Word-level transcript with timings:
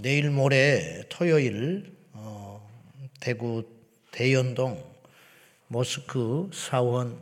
내일 0.00 0.30
모레 0.30 1.06
토요일 1.08 1.92
어, 2.12 2.64
대구 3.18 3.68
대연동 4.12 4.80
모스크 5.66 6.48
사원 6.54 7.20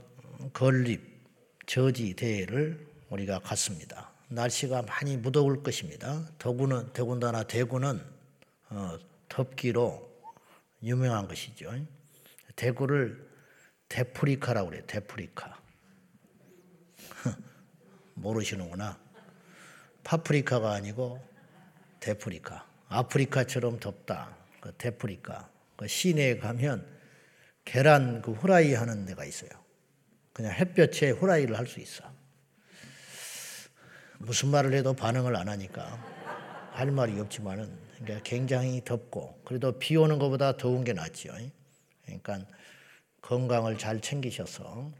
건립 0.53 1.01
저지 1.65 2.15
대회를 2.15 2.87
우리가 3.09 3.39
갔습니다. 3.39 4.12
날씨가 4.29 4.83
많이 4.83 5.17
무더울 5.17 5.62
것입니다. 5.62 6.29
더구는 6.39 6.93
더군다나 6.93 7.45
대구는 7.45 7.99
어, 8.69 8.99
덥기로 9.31 10.06
유명한 10.83 11.27
것이죠. 11.29 11.72
대구를 12.56 13.27
데프리카라고 13.88 14.69
그래요. 14.69 14.83
데프리카. 14.87 15.58
모르시는구나. 18.15 18.98
파프리카가 20.05 20.73
아니고 20.73 21.35
데프리카. 22.07 22.65
아프리카처럼 22.88 23.80
덥다. 23.80 24.37
그 24.60 24.73
데프리카. 24.78 25.51
그 25.74 25.88
시내에 25.88 26.38
가면 26.38 26.87
계란 27.64 28.23
그 28.23 28.30
후라이 28.30 28.74
하는 28.74 29.05
데가 29.06 29.24
있어요. 29.24 29.51
그냥 30.33 30.52
햇볕에 30.52 31.11
후라이를 31.11 31.59
할 31.59 31.66
수 31.66 31.80
있어. 31.80 32.05
무슨 34.19 34.50
말을 34.50 34.73
해도 34.73 34.95
반응을 34.95 35.34
안 35.37 35.48
하니까 35.48 35.98
할 36.70 36.92
말이 36.92 37.19
없지만은 37.19 37.77
그러니까 37.98 38.23
굉장히 38.23 38.83
덥고 38.84 39.41
그래도 39.45 39.73
비 39.78 39.97
오는 39.97 40.19
것보다 40.19 40.56
더운 40.56 40.84
게 40.84 40.92
낫죠. 40.92 41.34
그러니까 42.05 42.41
건강을 43.20 43.78
잘 43.78 44.00
챙기셔서 44.00 44.92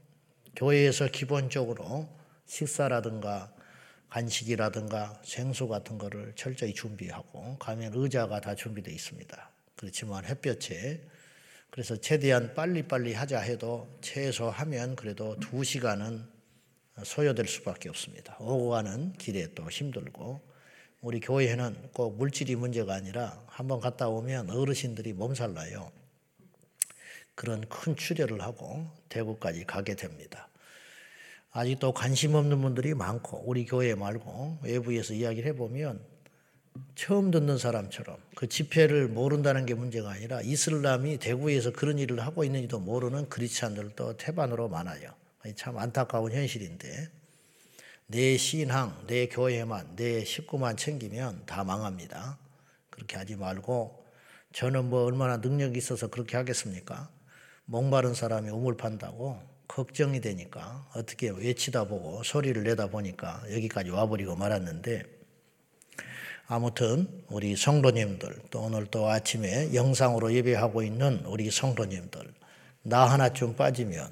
교회에서 0.57 1.07
기본적으로 1.07 2.09
식사라든가 2.47 3.53
간식이라든가 4.17 5.21
생수 5.23 5.69
같은 5.69 5.99
거를 5.99 6.33
철저히 6.37 6.73
준비하고 6.73 7.59
가면 7.59 7.93
의자가 7.95 8.41
다 8.41 8.55
준비되어 8.55 8.95
있습니다. 8.95 9.51
그렇지만 9.77 10.25
햇볕에 10.25 11.03
그래서 11.71 11.97
최대한 12.01 12.55
빨리빨리 12.55 13.13
하자 13.13 13.41
해도 13.41 13.99
최소 14.01 14.49
하면 14.49 14.97
그래도 14.97 15.39
두 15.39 15.63
시간은 15.63 16.25
소요될 17.05 17.47
수밖에 17.47 17.91
없습니다. 17.91 18.39
오고 18.41 18.71
가는 18.71 19.13
길에 19.19 19.53
또 19.55 19.69
힘들고 19.69 20.41
우리 21.03 21.21
교회는 21.21 21.91
꼭 21.93 22.17
물질이 22.17 22.57
문제가 22.57 22.95
아니라 22.95 23.45
한번 23.47 23.81
갔다 23.81 24.09
오면 24.09 24.49
어르신들이 24.49 25.13
몸살 25.13 25.53
나요. 25.53 25.93
그런 27.35 27.69
큰 27.69 27.95
출혈을 27.95 28.41
하고 28.41 28.87
대구까지 29.11 29.65
가게 29.65 29.95
됩니다. 29.95 30.49
아직도 31.57 31.93
관심 31.93 32.35
없는 32.35 32.61
분들이 32.61 32.93
많고 32.93 33.43
우리 33.47 33.65
교회 33.65 33.95
말고 33.95 34.59
외부에서 34.63 35.15
이야기를 35.15 35.49
해보면 35.53 36.05
처음 36.95 37.31
듣는 37.31 37.57
사람처럼 37.57 38.19
그 38.35 38.47
집회를 38.47 39.09
모른다는 39.09 39.65
게 39.65 39.73
문제가 39.73 40.11
아니라 40.11 40.43
이슬람이 40.43 41.17
대구에서 41.17 41.73
그런 41.73 41.99
일을 41.99 42.21
하고 42.21 42.45
있는지도 42.45 42.79
모르는 42.81 43.31
크리스찬들도 43.31 44.19
태반으로 44.19 44.69
많아요. 44.69 45.11
참 45.55 45.79
안타까운 45.79 46.31
현실인데 46.31 47.09
내 48.09 48.37
신앙, 48.37 48.95
내 49.07 49.27
교회만, 49.27 49.97
내 49.97 50.27
식구만 50.27 50.77
챙기면 50.77 51.47
다 51.47 51.65
망합니다. 51.65 52.37
그렇게 52.91 53.17
하지 53.17 53.35
말고 53.35 54.05
저는 54.53 54.91
뭐 54.91 55.05
얼마나 55.05 55.39
능력이 55.39 55.79
있어서 55.79 56.09
그렇게 56.09 56.37
하겠습니까? 56.37 57.09
목마른 57.65 58.13
사람이 58.13 58.51
우물 58.51 58.77
판다고 58.77 59.56
걱정이 59.69 60.21
되니까 60.21 60.87
어떻게 60.95 61.29
외치다 61.31 61.85
보고 61.85 62.23
소리를 62.23 62.63
내다 62.63 62.89
보니까 62.89 63.43
여기까지 63.51 63.91
와버리고 63.91 64.37
말았는데 64.37 65.05
아무튼 66.49 67.09
우리 67.29 67.57
성도님들 67.57 68.43
또 68.51 68.63
오늘 68.63 68.87
또 68.87 69.09
아침에 69.09 69.75
영상으로 69.75 70.33
예배하고 70.33 70.83
있는 70.83 71.25
우리 71.27 71.51
성도님들 71.51 72.33
나 72.83 73.05
하나쯤 73.05 73.57
빠지면 73.57 74.09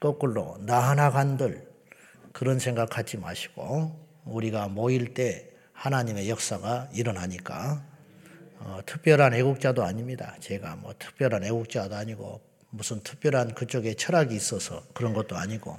거꾸로 0.00 0.58
나 0.60 0.80
하나 0.80 1.10
간들 1.10 1.64
그런 2.32 2.58
생각하지 2.58 3.18
마시고 3.18 3.96
우리가 4.24 4.68
모일 4.68 5.14
때 5.14 5.48
하나님의 5.72 6.28
역사가 6.28 6.90
일어나니까 6.92 7.84
어, 8.58 8.78
특별한 8.86 9.34
애국자도 9.34 9.82
아닙니다. 9.82 10.36
제가 10.40 10.76
뭐 10.76 10.94
특별한 10.98 11.44
애국자도 11.44 11.94
아니고 11.94 12.40
무슨 12.72 13.00
특별한 13.02 13.54
그쪽에 13.54 13.94
철학이 13.94 14.34
있어서 14.34 14.82
그런 14.94 15.12
것도 15.12 15.36
아니고 15.36 15.78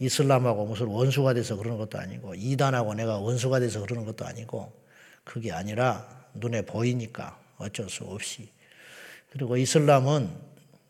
이슬람하고 0.00 0.66
무슨 0.66 0.86
원수가 0.86 1.34
돼서 1.34 1.56
그런 1.56 1.78
것도 1.78 1.98
아니고 1.98 2.34
이단하고 2.34 2.94
내가 2.94 3.18
원수가 3.18 3.60
돼서 3.60 3.80
그러는 3.80 4.04
것도 4.04 4.26
아니고 4.26 4.72
그게 5.24 5.52
아니라 5.52 6.26
눈에 6.34 6.62
보이니까 6.62 7.38
어쩔 7.58 7.88
수 7.88 8.04
없이 8.04 8.50
그리고 9.30 9.56
이슬람은 9.56 10.30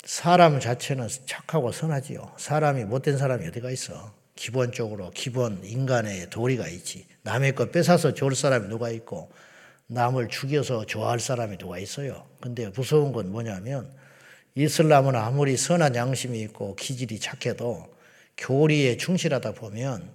사람 0.05 0.61
자체는 0.61 1.09
착하고 1.27 1.72
선하지요. 1.72 2.33
사람이 2.38 2.84
못된 2.84 3.19
사람이 3.19 3.47
어디가 3.49 3.71
있어? 3.72 4.15
기본적으로 4.34 5.11
기본 5.11 5.62
인간의 5.65 6.31
도리가 6.31 6.69
있지. 6.69 7.06
남의 7.22 7.55
것 7.55 7.71
뺏어서 7.72 8.15
좋을 8.15 8.34
사람이 8.34 8.69
누가 8.69 8.88
있고 8.91 9.31
남을 9.88 10.28
죽여서 10.28 10.87
좋아할 10.87 11.21
사람이 11.21 11.59
누가 11.59 11.78
있어요. 11.78 12.25
근데 12.41 12.69
무서운 12.69 13.12
건 13.12 13.31
뭐냐면 13.31 13.93
이슬람은 14.59 15.15
아무리 15.15 15.57
선한 15.57 15.95
양심이 15.95 16.41
있고 16.41 16.75
기질이 16.75 17.21
착해도 17.21 17.95
교리에 18.37 18.97
충실하다 18.97 19.53
보면 19.53 20.11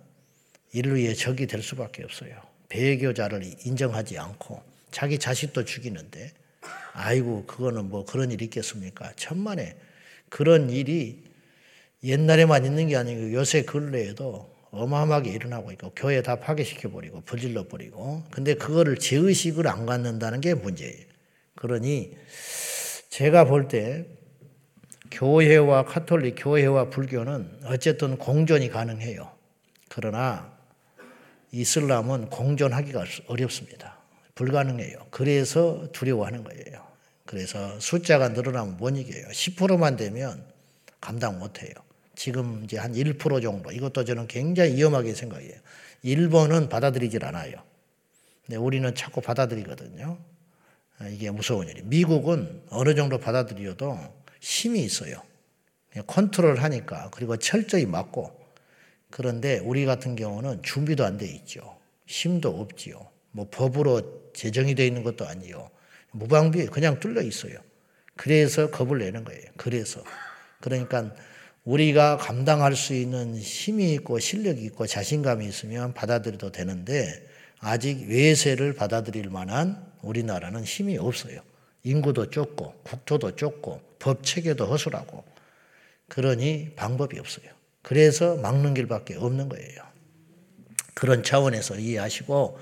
인류의 0.74 1.16
적이 1.16 1.48
될 1.48 1.64
수밖에 1.64 2.04
없어요. 2.04 2.36
배교자를 2.68 3.42
인정하지 3.64 4.18
않고 4.18 4.62
자기 4.92 5.18
자식도 5.18 5.64
죽이는데 5.64 6.34
아이고 6.92 7.46
그거는 7.46 7.90
뭐 7.90 8.04
그런 8.04 8.32
일이 8.32 8.44
있겠습니까? 8.44 9.14
천만에 9.16 9.78
그런 10.28 10.70
일이 10.70 11.24
옛날에만 12.04 12.66
있는 12.66 12.90
게 12.90 12.98
아니고 12.98 13.32
요새 13.32 13.62
근래에도 13.64 14.54
어마어마하게 14.72 15.32
일어나고 15.32 15.72
있고 15.72 15.94
교회 15.96 16.22
다 16.22 16.42
파괴시켜 16.42 16.92
버리고 16.92 17.22
불질러 17.22 17.70
버리고 17.70 18.24
근데 18.30 18.56
그거를 18.56 18.98
제의식을 18.98 19.70
안 19.70 19.86
갖는다는 19.86 20.42
게 20.42 20.54
문제예요. 20.54 21.06
그러니 21.56 22.18
제가 23.10 23.46
볼 23.46 23.70
때 23.70 24.06
교회와 25.14 25.86
카톨릭 25.86 26.36
교회와 26.40 26.90
불교는 26.90 27.60
어쨌든 27.66 28.18
공존이 28.18 28.70
가능해요. 28.70 29.32
그러나 29.90 30.52
이슬람은 31.52 32.30
공존하기가 32.30 33.06
어렵습니다. 33.28 34.00
불가능해요. 34.36 34.98
그래서 35.12 35.88
두려워하는 35.92 36.44
거예요. 36.44 36.84
그래서 37.26 37.80
숫자가 37.80 38.30
늘어나면 38.30 38.78
못 38.78 38.90
이겨요. 38.98 39.28
10%만 39.28 39.96
되면 39.96 40.44
감당 41.00 41.38
못 41.40 41.62
해요. 41.62 41.72
지금 42.16 42.64
이제 42.64 42.78
한 42.78 42.94
1% 42.94 43.42
정도. 43.42 43.72
이것도 43.72 44.04
저는 44.04 44.28
굉장히 44.28 44.76
위험하게 44.76 45.14
생각해요. 45.14 45.54
일본은 46.02 46.70
받아들이질 46.70 47.24
않아요. 47.26 47.54
근데 48.46 48.58
우리는 48.58 48.94
자꾸 48.96 49.22
받아들이거든요. 49.22 50.18
아, 51.00 51.08
이게 51.08 51.30
무서운 51.32 51.68
일이. 51.68 51.82
미국은 51.84 52.64
어느 52.70 52.96
정도 52.96 53.20
받아들여도 53.20 54.23
힘이 54.44 54.82
있어요. 54.84 55.24
컨트롤 56.06 56.60
하니까. 56.60 57.10
그리고 57.14 57.38
철저히 57.38 57.86
맞고. 57.86 58.30
그런데 59.10 59.60
우리 59.60 59.86
같은 59.86 60.18
경우는 60.18 60.64
준비도 60.64 61.06
안 61.06 61.18
돼 61.18 61.28
있죠. 61.28 61.78
힘도 62.06 62.50
없지요. 62.60 63.08
뭐 63.32 63.48
법으로 63.50 64.32
제정이 64.34 64.76
되어 64.76 64.86
있는 64.86 65.04
것도 65.04 65.26
아니요. 65.26 65.70
무방비 66.12 66.66
그냥 66.66 67.00
뚫려 67.00 67.22
있어요. 67.22 67.58
그래서 68.18 68.70
겁을 68.70 69.00
내는 69.00 69.24
거예요. 69.24 69.44
그래서. 69.56 70.04
그러니까 70.60 71.16
우리가 71.64 72.18
감당할 72.18 72.76
수 72.76 72.94
있는 72.94 73.38
힘이 73.38 73.94
있고 73.94 74.20
실력이 74.20 74.62
있고 74.66 74.86
자신감이 74.86 75.48
있으면 75.48 75.94
받아들여도 75.94 76.52
되는데 76.52 77.26
아직 77.60 78.10
외세를 78.10 78.74
받아들일 78.74 79.30
만한 79.30 79.90
우리나라는 80.02 80.66
힘이 80.66 80.98
없어요. 80.98 81.40
인구도 81.84 82.30
좁고 82.30 82.82
국토도 82.84 83.36
좁고 83.36 83.82
법 84.00 84.24
체계도 84.24 84.66
허술하고 84.66 85.24
그러니 86.10 86.74
방법이 86.76 87.20
없어요. 87.20 87.48
그래서 87.82 88.36
막는 88.38 88.74
길밖에 88.74 89.16
없는 89.16 89.50
거예요. 89.50 89.84
그런 90.94 91.24
차원에서 91.24 91.78
이해하시고 91.78 92.60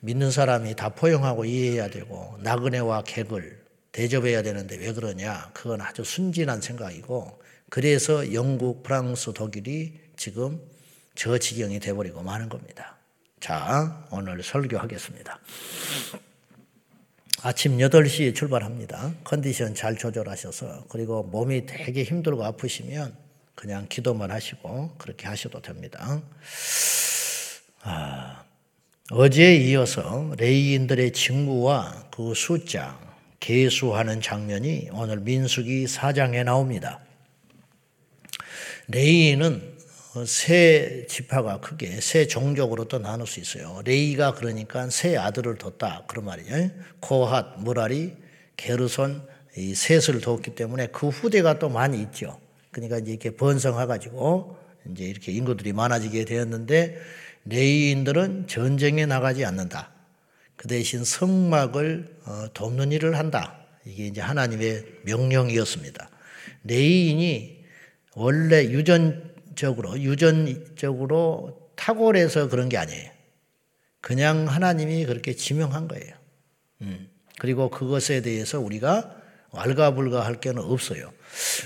믿는 0.00 0.30
사람이 0.30 0.76
다 0.76 0.90
포용하고 0.90 1.44
이해해야 1.44 1.88
되고 1.88 2.36
나그네와 2.40 3.02
객을 3.02 3.64
대접해야 3.92 4.42
되는데 4.42 4.76
왜 4.76 4.92
그러냐? 4.92 5.50
그건 5.54 5.80
아주 5.80 6.04
순진한 6.04 6.60
생각이고 6.60 7.40
그래서 7.70 8.32
영국, 8.32 8.82
프랑스, 8.82 9.32
독일이 9.32 9.98
지금 10.16 10.60
저 11.14 11.38
지경이 11.38 11.80
돼버리고 11.80 12.22
마는 12.22 12.48
겁니다. 12.48 12.96
자, 13.40 14.06
오늘 14.10 14.42
설교하겠습니다. 14.42 15.40
아침 17.42 17.76
8시에 17.78 18.34
출발합니다. 18.34 19.14
컨디션 19.22 19.74
잘 19.74 19.96
조절하셔서 19.96 20.86
그리고 20.88 21.22
몸이 21.22 21.66
되게 21.66 22.02
힘들고 22.02 22.44
아프시면 22.44 23.14
그냥 23.54 23.86
기도만 23.88 24.30
하시고 24.30 24.94
그렇게 24.96 25.26
하셔도 25.26 25.60
됩니다. 25.60 26.22
아, 27.82 28.42
어제에 29.10 29.56
이어서 29.56 30.34
레이인들의 30.38 31.12
직무와 31.12 32.08
그 32.10 32.32
숫자, 32.34 32.98
계수하는 33.38 34.22
장면이 34.22 34.88
오늘 34.92 35.20
민수기 35.20 35.84
4장에 35.84 36.42
나옵니다. 36.42 37.00
레위인은 38.88 39.75
세 40.24 41.06
지파가 41.08 41.60
크게 41.60 42.00
세 42.00 42.26
종족으로 42.26 42.86
또 42.86 42.98
나눌 42.98 43.26
수 43.26 43.40
있어요. 43.40 43.82
레위가 43.84 44.34
그러니까 44.34 44.88
세 44.90 45.16
아들을 45.16 45.56
뒀다 45.58 46.04
그런 46.06 46.24
말이에요. 46.24 46.70
고핫, 47.00 47.60
므라리, 47.60 48.14
게르손 48.56 49.26
이 49.56 49.74
셋을 49.74 50.20
뒀기 50.20 50.54
때문에 50.54 50.88
그 50.88 51.08
후대가 51.08 51.58
또 51.58 51.68
많이 51.68 52.00
있죠. 52.02 52.38
그러니까 52.70 52.98
이제 52.98 53.12
이렇게 53.12 53.30
번성해가지고 53.30 54.56
이제 54.92 55.04
이렇게 55.04 55.32
인구들이 55.32 55.72
많아지게 55.72 56.24
되었는데 56.24 56.98
레위인들은 57.46 58.46
전쟁에 58.48 59.06
나가지 59.06 59.44
않는다. 59.44 59.90
그 60.56 60.68
대신 60.68 61.04
성막을 61.04 62.16
어, 62.24 62.46
돕는 62.54 62.92
일을 62.92 63.18
한다. 63.18 63.58
이게 63.84 64.06
이제 64.06 64.20
하나님의 64.20 64.84
명령이었습니다. 65.04 66.10
레이인이 66.64 67.64
원래 68.14 68.64
유전 68.64 69.35
적으로 69.56 69.98
유전적으로 70.00 71.70
탁월해서 71.76 72.48
그런 72.48 72.68
게 72.68 72.76
아니에요. 72.76 73.10
그냥 74.00 74.46
하나님이 74.46 75.04
그렇게 75.06 75.34
지명한 75.34 75.88
거예요. 75.88 76.14
음. 76.82 77.08
그리고 77.38 77.70
그것에 77.70 78.22
대해서 78.22 78.60
우리가 78.60 79.16
왈가불가 79.50 80.24
할 80.24 80.40
게는 80.40 80.62
없어요. 80.62 81.12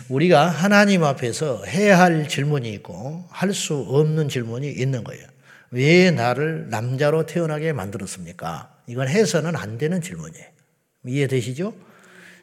우리가 0.09 0.49
하나님 0.49 1.05
앞에서 1.05 1.65
해야 1.65 1.99
할 1.99 2.29
질문이 2.29 2.73
있고 2.75 3.25
할 3.29 3.53
수 3.53 3.75
없는 3.75 4.29
질문이 4.29 4.71
있는 4.71 5.05
거예요. 5.05 5.27
왜 5.71 6.11
나를 6.11 6.69
남자로 6.71 7.27
태어나게 7.27 7.73
만들었습니까? 7.73 8.75
이건 8.87 9.09
해서는 9.09 9.55
안 9.55 9.79
되는 9.79 10.01
질문이에요. 10.01 10.47
이해되시죠? 11.07 11.75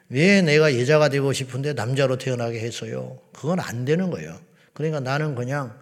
왜 0.10 0.42
내가 0.42 0.78
여자가 0.80 1.10
되고 1.10 1.34
싶은데 1.34 1.74
남자로 1.74 2.18
태어나게 2.18 2.60
했어요? 2.60 3.20
그건 3.34 3.60
안 3.60 3.84
되는 3.84 4.10
거예요. 4.10 4.40
그러니까 4.78 5.00
나는 5.00 5.34
그냥 5.34 5.76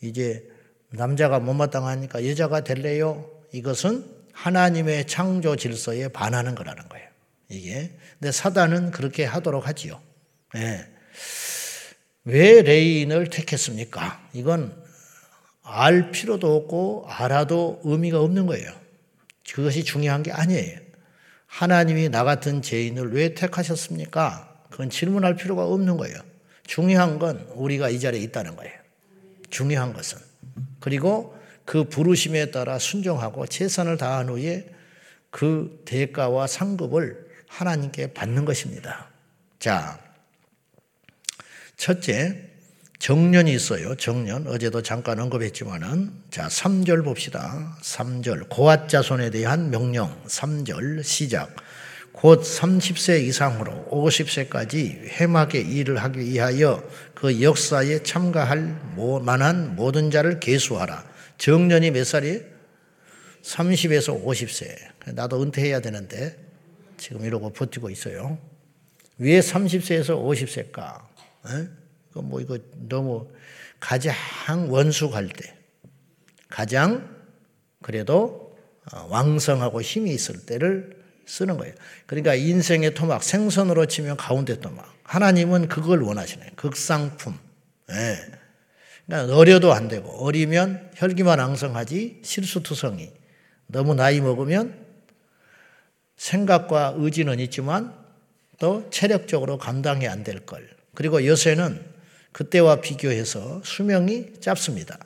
이제 0.00 0.48
남자가 0.88 1.40
못마땅하니까 1.40 2.26
여자가 2.26 2.64
될래요? 2.64 3.30
이것은 3.52 4.02
하나님의 4.32 5.06
창조 5.06 5.56
질서에 5.56 6.08
반하는 6.08 6.54
거라는 6.54 6.88
거예요. 6.88 7.06
이게. 7.50 7.94
근데 8.18 8.32
사단은 8.32 8.92
그렇게 8.92 9.26
하도록 9.26 9.68
하지요. 9.68 10.00
네. 10.54 10.90
왜 12.24 12.62
레인을 12.62 13.28
택했습니까? 13.28 14.30
이건 14.32 14.74
알 15.62 16.10
필요도 16.10 16.56
없고 16.56 17.04
알아도 17.06 17.82
의미가 17.84 18.22
없는 18.22 18.46
거예요. 18.46 18.72
그것이 19.52 19.84
중요한 19.84 20.22
게 20.22 20.32
아니에요. 20.32 20.80
하나님이 21.46 22.08
나 22.08 22.24
같은 22.24 22.62
죄인을 22.62 23.12
왜 23.12 23.34
택하셨습니까? 23.34 24.64
그건 24.70 24.88
질문할 24.88 25.36
필요가 25.36 25.66
없는 25.66 25.98
거예요. 25.98 26.16
중요한 26.66 27.18
건 27.18 27.46
우리가 27.54 27.90
이 27.90 28.00
자리에 28.00 28.20
있다는 28.20 28.56
거예요. 28.56 28.72
중요한 29.50 29.92
것은. 29.92 30.18
그리고 30.80 31.36
그 31.64 31.84
부르심에 31.84 32.50
따라 32.50 32.78
순종하고 32.78 33.46
최선을 33.46 33.96
다한 33.96 34.28
후에 34.28 34.68
그 35.30 35.82
대가와 35.84 36.46
상급을 36.46 37.28
하나님께 37.48 38.12
받는 38.12 38.44
것입니다. 38.44 39.08
자, 39.58 39.98
첫째, 41.76 42.50
정년이 42.98 43.52
있어요. 43.52 43.94
정년. 43.96 44.46
어제도 44.46 44.80
잠깐 44.82 45.18
언급했지만은 45.18 46.12
자, 46.30 46.48
3절 46.48 47.04
봅시다. 47.04 47.76
3절. 47.82 48.48
고앗 48.48 48.88
자손에 48.88 49.30
대한 49.30 49.70
명령. 49.70 50.22
3절 50.26 51.02
시작. 51.02 51.54
곧 52.14 52.42
30세 52.42 53.22
이상으로 53.24 53.88
50세까지 53.90 55.20
회막의 55.20 55.68
일을 55.68 55.98
하기 55.98 56.20
위하여 56.20 56.82
그 57.12 57.42
역사에 57.42 58.04
참가할 58.04 58.94
만한 59.22 59.74
모든 59.74 60.12
자를 60.12 60.38
계수하라. 60.38 61.04
정년이 61.38 61.90
몇 61.90 62.04
살이에요? 62.04 62.40
30에서 63.42 64.24
50세. 64.24 65.14
나도 65.14 65.42
은퇴해야 65.42 65.80
되는데 65.80 66.38
지금 66.96 67.24
이러고 67.24 67.52
버티고 67.52 67.90
있어요. 67.90 68.38
왜 69.18 69.40
30세에서 69.40 70.16
50세일까? 70.16 71.02
뭐 72.22 72.40
이거 72.40 72.56
너무 72.88 73.28
가장 73.80 74.14
원숙할 74.70 75.28
때, 75.28 75.52
가장 76.48 77.12
그래도 77.82 78.56
어, 78.92 79.06
왕성하고 79.08 79.82
힘이 79.82 80.14
있을 80.14 80.46
때를 80.46 81.03
쓰는 81.26 81.56
거예요. 81.58 81.74
그러니까 82.06 82.34
인생의 82.34 82.94
토막, 82.94 83.22
생선으로 83.22 83.86
치면 83.86 84.16
가운데 84.16 84.60
토막. 84.60 84.92
하나님은 85.04 85.68
그걸 85.68 86.02
원하시네. 86.02 86.52
극상품. 86.56 87.38
예. 87.90 88.18
그러니까 89.06 89.36
어려도 89.36 89.72
안 89.72 89.88
되고, 89.88 90.08
어리면 90.24 90.90
혈기만 90.94 91.38
왕성하지 91.38 92.20
실수투성이. 92.22 93.12
너무 93.66 93.94
나이 93.94 94.20
먹으면 94.20 94.84
생각과 96.16 96.94
의지는 96.96 97.40
있지만 97.40 97.94
또 98.58 98.88
체력적으로 98.90 99.58
감당이 99.58 100.06
안 100.08 100.24
될 100.24 100.40
걸. 100.46 100.68
그리고 100.94 101.26
요새는 101.26 101.84
그때와 102.32 102.80
비교해서 102.80 103.60
수명이 103.64 104.40
짧습니다. 104.40 104.98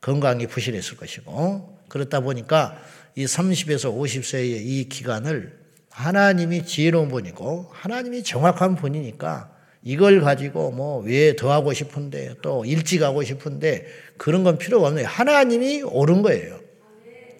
건강이 0.00 0.46
부실했을 0.46 0.96
것이고 0.96 1.78
그렇다 1.88 2.20
보니까 2.20 2.80
이 3.16 3.24
30에서 3.24 3.92
50세의 3.96 4.60
이 4.62 4.88
기간을 4.88 5.58
하나님이 5.90 6.64
지혜로운 6.66 7.08
분이고 7.08 7.70
하나님이 7.72 8.22
정확한 8.22 8.76
분이니까 8.76 9.50
이걸 9.82 10.20
가지고 10.20 10.70
뭐 10.70 11.02
왜 11.02 11.34
더 11.36 11.50
하고 11.52 11.72
싶은데 11.72 12.34
또 12.42 12.64
일찍 12.64 13.02
하고 13.02 13.22
싶은데 13.22 13.86
그런 14.18 14.44
건 14.44 14.58
필요가 14.58 14.88
없네요. 14.88 15.06
하나님이 15.06 15.82
옳은 15.82 16.22
거예요. 16.22 16.60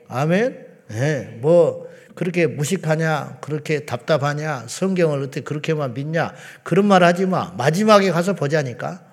아멘. 0.08 0.67
네, 0.88 1.38
뭐 1.43 1.87
그렇게 2.14 2.46
무식하냐, 2.46 3.38
그렇게 3.43 3.84
답답하냐, 3.84 4.64
성경을 4.69 5.20
어떻게 5.20 5.43
그렇게만 5.43 5.93
믿냐 5.93 6.32
그런 6.62 6.87
말 6.87 7.02
하지 7.02 7.26
마. 7.26 7.52
마지막에 7.58 8.11
가서 8.11 8.34
보자니까. 8.34 9.05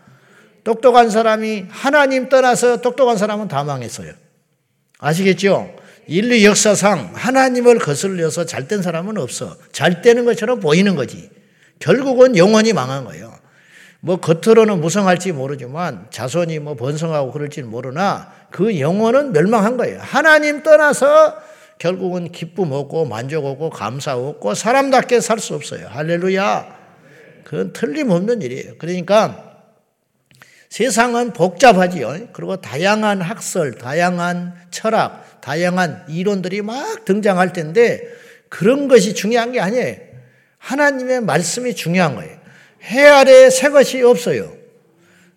똑똑한 0.63 1.09
사람이 1.09 1.65
하나님 1.69 2.29
떠나서 2.29 2.79
똑똑한 2.79 3.17
사람은 3.17 3.49
다 3.49 3.65
망했어요. 3.65 4.13
아시겠죠? 4.99 5.75
인류 6.07 6.43
역사상 6.43 7.11
하나님을 7.13 7.79
거슬려서 7.79 8.45
잘된 8.45 8.81
사람은 8.81 9.17
없어. 9.17 9.55
잘 9.71 10.01
되는 10.01 10.25
것처럼 10.25 10.59
보이는 10.59 10.95
거지. 10.95 11.29
결국은 11.79 12.37
영원히 12.37 12.73
망한 12.73 13.05
거예요. 13.05 13.33
뭐 13.99 14.17
겉으로는 14.17 14.81
무성할지 14.81 15.31
모르지만 15.31 16.07
자손이 16.09 16.59
뭐 16.59 16.75
번성하고 16.75 17.31
그럴지 17.31 17.63
모르나 17.63 18.33
그 18.51 18.79
영혼은 18.79 19.31
멸망한 19.31 19.77
거예요. 19.77 19.99
하나님 20.01 20.61
떠나서 20.61 21.37
결국은 21.79 22.31
기쁨 22.31 22.71
없고 22.71 23.05
만족 23.05 23.45
없고 23.45 23.69
감사 23.69 24.15
없고 24.15 24.55
사람답게 24.55 25.21
살 25.21 25.39
수 25.39 25.55
없어요. 25.55 25.87
할렐루야. 25.89 26.83
그건 27.45 27.73
틀림없는 27.73 28.41
일이에요. 28.41 28.73
그러니까 28.77 29.53
세상은 30.69 31.33
복잡하지요. 31.33 32.29
그리고 32.33 32.55
다양한 32.57 33.21
학설, 33.21 33.73
다양한 33.73 34.55
철학, 34.71 35.23
다양한 35.43 36.05
이론들이 36.07 36.61
막 36.61 37.03
등장할 37.03 37.51
텐데 37.51 38.01
그런 38.47 38.87
것이 38.87 39.13
중요한 39.13 39.51
게 39.51 39.59
아니에요. 39.59 39.97
하나님의 40.57 41.19
말씀이 41.19 41.75
중요한 41.75 42.15
거예요. 42.15 42.37
해 42.83 43.05
아래 43.05 43.49
새 43.49 43.69
것이 43.69 44.01
없어요. 44.01 44.53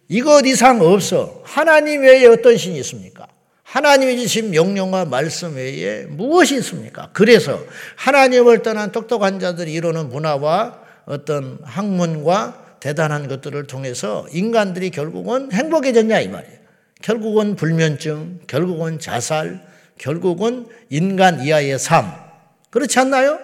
이것 0.09 0.47
이상 0.47 0.81
없어. 0.81 1.43
하나님 1.45 2.03
외에 2.03 2.25
어떤 2.27 2.57
신이 2.57 2.79
있습니까? 2.79 3.27
하나님이 3.65 4.17
주신 4.21 4.51
명령과 4.51 5.07
말씀 5.07 5.57
외에 5.57 6.05
무엇이 6.05 6.55
있습니까? 6.59 7.11
그래서 7.13 7.61
하나님을 7.97 8.63
떠난 8.63 8.93
똑똑한 8.93 9.41
자들이 9.41 9.73
이루는 9.73 10.09
문화와 10.09 10.83
어떤 11.07 11.59
학문과 11.65 12.77
대단한 12.79 13.27
것들을 13.27 13.67
통해서 13.67 14.25
인간들이 14.31 14.91
결국은 14.91 15.51
행복해졌냐 15.51 16.21
이 16.21 16.29
말이에요. 16.29 16.59
결국은 17.03 17.57
불면증, 17.57 18.43
결국은 18.47 19.01
자살, 19.01 19.67
결국은 19.99 20.67
인간 20.91 21.43
이하의 21.43 21.79
삶. 21.79 22.13
그렇지 22.71 22.99
않나요? 22.99 23.39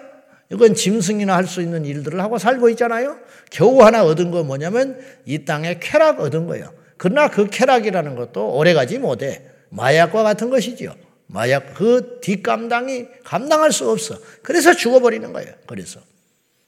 이건 0.51 0.75
짐승이나 0.75 1.35
할 1.35 1.47
수 1.47 1.61
있는 1.61 1.85
일들을 1.85 2.21
하고 2.21 2.37
살고 2.37 2.69
있잖아요. 2.71 3.17
겨우 3.49 3.81
하나 3.81 4.03
얻은 4.03 4.31
거 4.31 4.43
뭐냐면 4.43 4.99
이 5.25 5.45
땅에 5.45 5.79
쾌락 5.79 6.19
얻은 6.19 6.47
거예요. 6.47 6.73
그러나 6.97 7.29
그 7.29 7.49
쾌락이라는 7.49 8.15
것도 8.15 8.55
오래가지 8.55 8.99
못해. 8.99 9.41
마약과 9.69 10.23
같은 10.23 10.49
것이지요. 10.49 10.95
마약 11.27 11.73
그 11.73 12.19
뒷감당이 12.21 13.07
감당할 13.23 13.71
수 13.71 13.89
없어. 13.89 14.17
그래서 14.43 14.75
죽어버리는 14.75 15.33
거예요. 15.33 15.51
그래서 15.65 15.99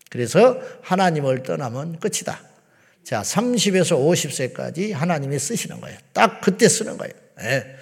그래서 0.09 0.59
하나님을 0.81 1.43
떠나면 1.43 1.99
끝이다. 1.99 2.41
자, 3.03 3.21
30에서 3.21 3.95
50세까지 3.99 4.93
하나님이 4.93 5.37
쓰시는 5.37 5.79
거예요. 5.81 5.97
딱 6.13 6.41
그때 6.41 6.67
쓰는 6.67 6.97
거예요. 6.97 7.13
예. 7.41 7.75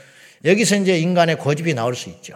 여기서 0.44 0.76
이제 0.78 0.98
인간의 0.98 1.38
고집이 1.38 1.74
나올 1.74 1.96
수 1.96 2.10
있죠. 2.10 2.36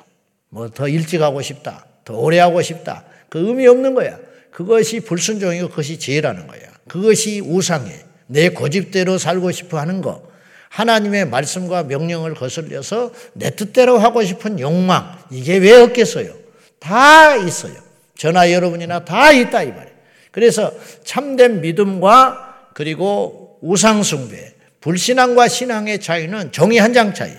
뭐 0.50 0.70
더 0.70 0.88
일찍 0.88 1.22
하고 1.22 1.42
싶다. 1.42 1.86
더 2.06 2.16
오래 2.18 2.40
하고 2.40 2.62
싶다. 2.62 3.04
그 3.30 3.40
의미 3.40 3.68
없는 3.68 3.94
거야. 3.96 4.18
그것이 4.52 5.02
불순종이고 5.02 5.70
그것이 5.70 6.00
죄라는 6.00 6.48
거야. 6.48 6.62
그것이 6.88 7.42
우상이에요. 7.42 8.00
내 8.28 8.50
고집대로 8.50 9.18
살고 9.18 9.52
싶어 9.52 9.78
하는 9.80 10.02
거. 10.02 10.26
하나님의 10.70 11.26
말씀과 11.26 11.84
명령을 11.84 12.34
거슬려서 12.34 13.12
내 13.34 13.52
뜻대로 13.56 13.98
하고 13.98 14.24
싶은 14.24 14.60
욕망. 14.60 15.18
이게 15.32 15.58
왜 15.58 15.74
없겠어요? 15.74 16.34
다 16.80 17.36
있어요. 17.36 17.74
저나 18.18 18.52
여러분이나 18.52 19.04
다 19.06 19.32
있다 19.32 19.64
이 19.64 19.68
말이에요. 19.72 19.98
그래서 20.32 20.72
참된 21.04 21.62
믿음과 21.62 22.70
그리고 22.74 23.58
우상숭배, 23.62 24.54
불신앙과 24.82 25.48
신앙의 25.48 26.00
차이는 26.00 26.52
종이 26.52 26.78
한 26.78 26.94
장 26.94 27.14
차이. 27.14 27.32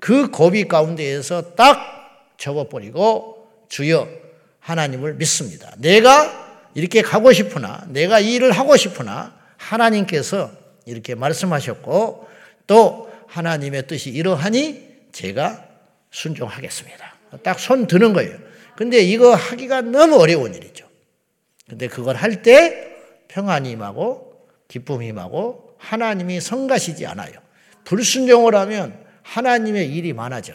그 0.00 0.30
고비 0.30 0.66
가운데에서 0.66 1.54
딱 1.54 2.34
접어버리고 2.38 3.46
주여 3.68 4.08
하나님을 4.60 5.14
믿습니다. 5.14 5.72
내가 5.78 6.48
이렇게 6.74 7.02
가고 7.02 7.32
싶으나 7.32 7.84
내가 7.88 8.20
이 8.20 8.34
일을 8.34 8.52
하고 8.52 8.76
싶으나 8.76 9.34
하나님께서 9.56 10.50
이렇게 10.86 11.14
말씀하셨고 11.14 12.28
또 12.66 13.10
하나님의 13.28 13.86
뜻이 13.86 14.10
이러하니 14.10 14.88
제가 15.12 15.64
순종하겠습니다. 16.10 17.14
딱 17.42 17.58
손 17.60 17.86
드는 17.86 18.12
거예요. 18.12 18.36
근데 18.76 19.00
이거 19.00 19.34
하기가 19.34 19.82
너무 19.82 20.16
어려운 20.20 20.54
일이죠. 20.54 20.86
근데 21.68 21.86
그걸 21.86 22.16
할 22.16 22.42
때 22.42 22.88
평안이 23.28 23.70
임하고 23.70 24.48
기쁨이 24.66 25.08
임하고 25.08 25.74
하나님이 25.78 26.40
성가시지 26.40 27.06
않아요. 27.06 27.32
불순종을 27.84 28.54
하면 28.54 28.98
하나님의 29.30 29.94
일이 29.94 30.12
많아져. 30.12 30.54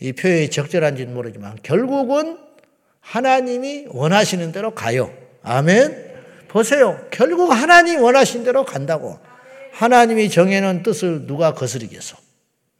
이 0.00 0.12
표현이 0.12 0.50
적절한지는 0.50 1.14
모르지만 1.14 1.58
결국은 1.62 2.38
하나님이 3.00 3.86
원하시는 3.88 4.50
대로 4.50 4.74
가요. 4.74 5.14
아멘. 5.42 6.10
보세요. 6.48 7.06
결국 7.12 7.52
하나님 7.52 8.02
원하신 8.02 8.42
대로 8.42 8.64
간다고. 8.64 9.18
하나님이 9.72 10.28
정해놓은 10.28 10.82
뜻을 10.82 11.26
누가 11.26 11.54
거스르겠어? 11.54 12.16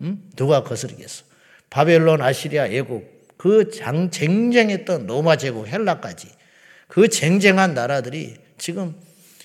응? 0.02 0.20
누가 0.34 0.64
거스르겠어? 0.64 1.24
바벨론, 1.68 2.20
아시리아, 2.20 2.66
애국 2.66 3.36
그 3.36 3.70
장, 3.70 4.10
쟁쟁했던 4.10 5.06
로마 5.06 5.36
제국, 5.36 5.68
헬라까지 5.68 6.28
그 6.88 7.08
쟁쟁한 7.08 7.74
나라들이 7.74 8.34
지금 8.58 8.96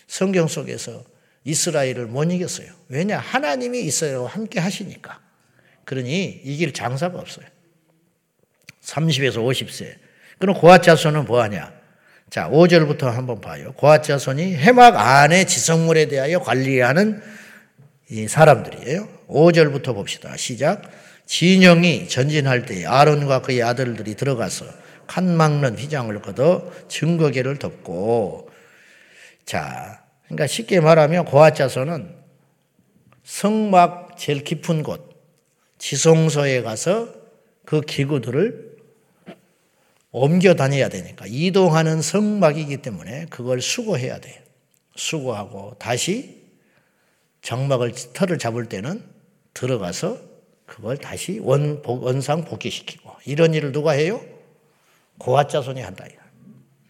성경 0.07 0.47
속에서 0.47 1.03
이스라엘을 1.45 2.07
못 2.07 2.23
이겼어요. 2.31 2.67
왜냐? 2.89 3.19
하나님이 3.19 3.81
이스라엘과 3.81 4.27
함께 4.27 4.59
하시니까. 4.59 5.21
그러니 5.85 6.41
이길 6.43 6.73
장사가 6.73 7.17
없어요. 7.17 7.45
30에서 8.81 9.35
50세. 9.35 9.95
그럼 10.39 10.55
고앗 10.55 10.83
자손은 10.83 11.25
뭐 11.25 11.41
하냐? 11.43 11.71
자, 12.29 12.49
5절부터 12.49 13.03
한번 13.03 13.39
봐요. 13.39 13.73
고앗 13.77 14.03
자손이 14.03 14.55
해막 14.55 14.95
안에 14.97 15.45
지성물에 15.45 16.07
대하여 16.07 16.39
관리하는 16.39 17.21
이 18.09 18.27
사람들이에요. 18.27 19.07
5절부터 19.27 19.93
봅시다. 19.93 20.35
시작. 20.35 20.81
진영이 21.25 22.07
전진할 22.07 22.65
때 22.65 22.85
아론과 22.85 23.41
그의 23.41 23.63
아들들이 23.63 24.15
들어가서 24.15 24.65
칸 25.07 25.35
막는 25.35 25.77
휘장을 25.77 26.19
걷어 26.21 26.71
증거계를 26.87 27.57
덮고 27.57 28.49
자, 29.45 30.04
그러니까 30.25 30.48
쉽게 30.48 30.79
말하면 30.79 31.25
자손은 31.53 32.15
성막 33.24 34.17
제일 34.17 34.44
깊은 34.44 34.84
곳 34.84 35.15
지성소에 35.77 36.62
가서 36.62 37.13
그 37.65 37.82
기구들을 37.82 38.75
옮겨 40.12 40.53
다녀야 40.53 40.88
되니까 40.88 41.25
이동하는 41.27 42.01
성막이기 42.01 42.77
때문에 42.77 43.25
그걸 43.29 43.62
수거해야 43.62 44.20
돼요. 44.20 44.41
수거하고 44.96 45.75
다시 45.77 46.41
장막을 47.41 47.91
털을 48.13 48.38
잡을 48.39 48.70
때는 48.70 49.03
들어가서 49.53 50.20
그걸 50.65 50.98
다시 50.98 51.39
원, 51.39 51.82
원상 51.86 52.46
복귀시키고 52.46 53.12
이런 53.25 53.53
일을 53.53 53.72
누가 53.72 53.91
해요? 53.91 54.24
고아자손이 55.17 55.82
한다. 55.82 56.05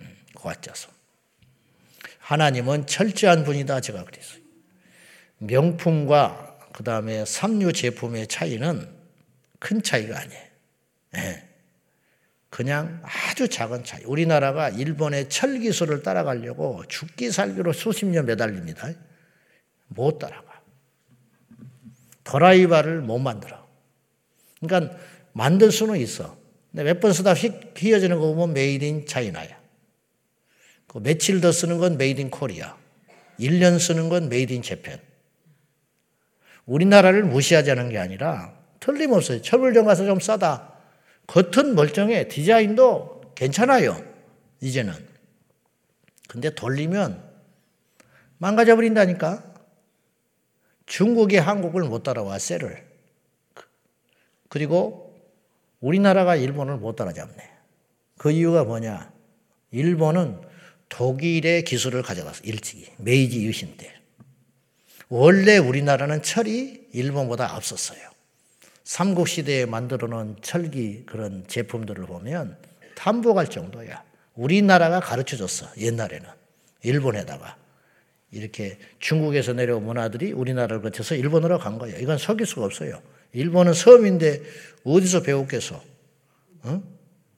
음, 0.01 0.15
고아자손. 0.35 0.94
하나님은 2.25 2.87
철저한 2.87 3.43
분이다 3.43 3.81
제가 3.81 4.03
그랬어요. 4.03 4.41
명품과 5.37 6.57
그 6.73 6.83
다음에 6.83 7.23
삼류 7.23 7.71
제품의 7.71 8.27
차이는 8.27 8.89
큰 9.59 9.83
차이가 9.83 10.19
아니에요. 10.19 10.43
네. 11.11 11.47
그냥 12.49 12.99
아주 13.03 13.47
작은 13.47 13.83
차이. 13.83 14.03
우리나라가 14.05 14.69
일본의 14.69 15.29
철 15.29 15.59
기술을 15.59 16.01
따라가려고 16.01 16.83
죽기 16.87 17.29
살기로 17.29 17.73
수십 17.73 18.07
년 18.07 18.25
매달립니다. 18.25 18.89
못 19.87 20.17
따라가. 20.17 20.61
드라이버를 22.23 23.01
못 23.01 23.19
만들어. 23.19 23.67
그러니까 24.61 24.97
만들 25.33 25.71
수는 25.71 25.97
있어. 25.97 26.35
근데 26.71 26.85
몇 26.85 26.99
번 26.99 27.13
쓰다 27.13 27.35
휙 27.35 27.75
휘어지는 27.77 28.17
거 28.17 28.33
보면 28.33 28.53
made 28.55 28.83
in 28.83 29.05
China야. 29.05 29.64
그 30.95 31.03
며칠 31.03 31.41
더 31.41 31.51
쓰는 31.51 31.77
건 31.77 31.97
made 31.97 32.21
in 32.21 32.29
Korea. 32.29 32.77
1년 33.37 33.79
쓰는 33.79 34.07
건 34.07 34.29
made 34.29 34.53
in 34.53 34.61
Japan. 34.61 34.97
우리나라를 36.65 37.25
무시하자는 37.25 37.89
게 37.89 37.97
아니라 37.97 38.57
틀림없어요. 38.79 39.41
철물점 39.41 39.87
가서 39.87 40.05
좀 40.05 40.21
싸다. 40.21 40.71
겉은 41.27 41.75
멀쩡해. 41.75 42.29
디자인도 42.29 43.33
괜찮아요. 43.35 44.01
이제는. 44.61 44.93
근데 46.29 46.49
돌리면 46.55 47.21
망가져 48.37 48.77
버린다니까. 48.77 49.53
중국이 50.85 51.35
한국을 51.35 51.83
못 51.83 52.03
따라와, 52.03 52.39
셀을. 52.39 52.85
그리고 54.47 55.13
우리나라가 55.81 56.37
일본을 56.37 56.77
못 56.77 56.95
따라잡네. 56.95 57.49
그 58.17 58.31
이유가 58.31 58.63
뭐냐? 58.63 59.11
일본은 59.71 60.54
독일의 60.95 61.65
기술을 61.65 62.03
가져갔어, 62.03 62.41
일찍이. 62.45 62.87
메이지 62.97 63.45
유신 63.45 63.75
때. 63.75 63.93
원래 65.09 65.57
우리나라는 65.57 66.23
철이 66.23 66.87
일본보다 66.93 67.53
앞섰어요. 67.53 67.99
삼국 68.85 69.27
시대에 69.27 69.65
만들어 69.65 70.07
놓은 70.07 70.37
철기 70.41 71.03
그런 71.05 71.43
제품들을 71.47 72.05
보면 72.05 72.57
탐복할 72.95 73.49
정도야. 73.49 74.03
우리나라가 74.35 75.01
가르쳐 75.01 75.35
줬어, 75.35 75.67
옛날에는. 75.77 76.29
일본에다가. 76.83 77.57
이렇게 78.31 78.77
중국에서 78.99 79.51
내려온 79.51 79.83
문화들이 79.83 80.31
우리나라를 80.31 80.81
거쳐서 80.81 81.15
일본으로 81.15 81.59
간 81.59 81.77
거예요. 81.77 81.99
이건 81.99 82.17
속일 82.17 82.45
수가 82.45 82.65
없어요. 82.65 83.01
일본은 83.33 83.73
섬인데 83.73 84.43
어디서 84.85 85.23
배웠겠어? 85.23 85.83
어? 86.63 86.83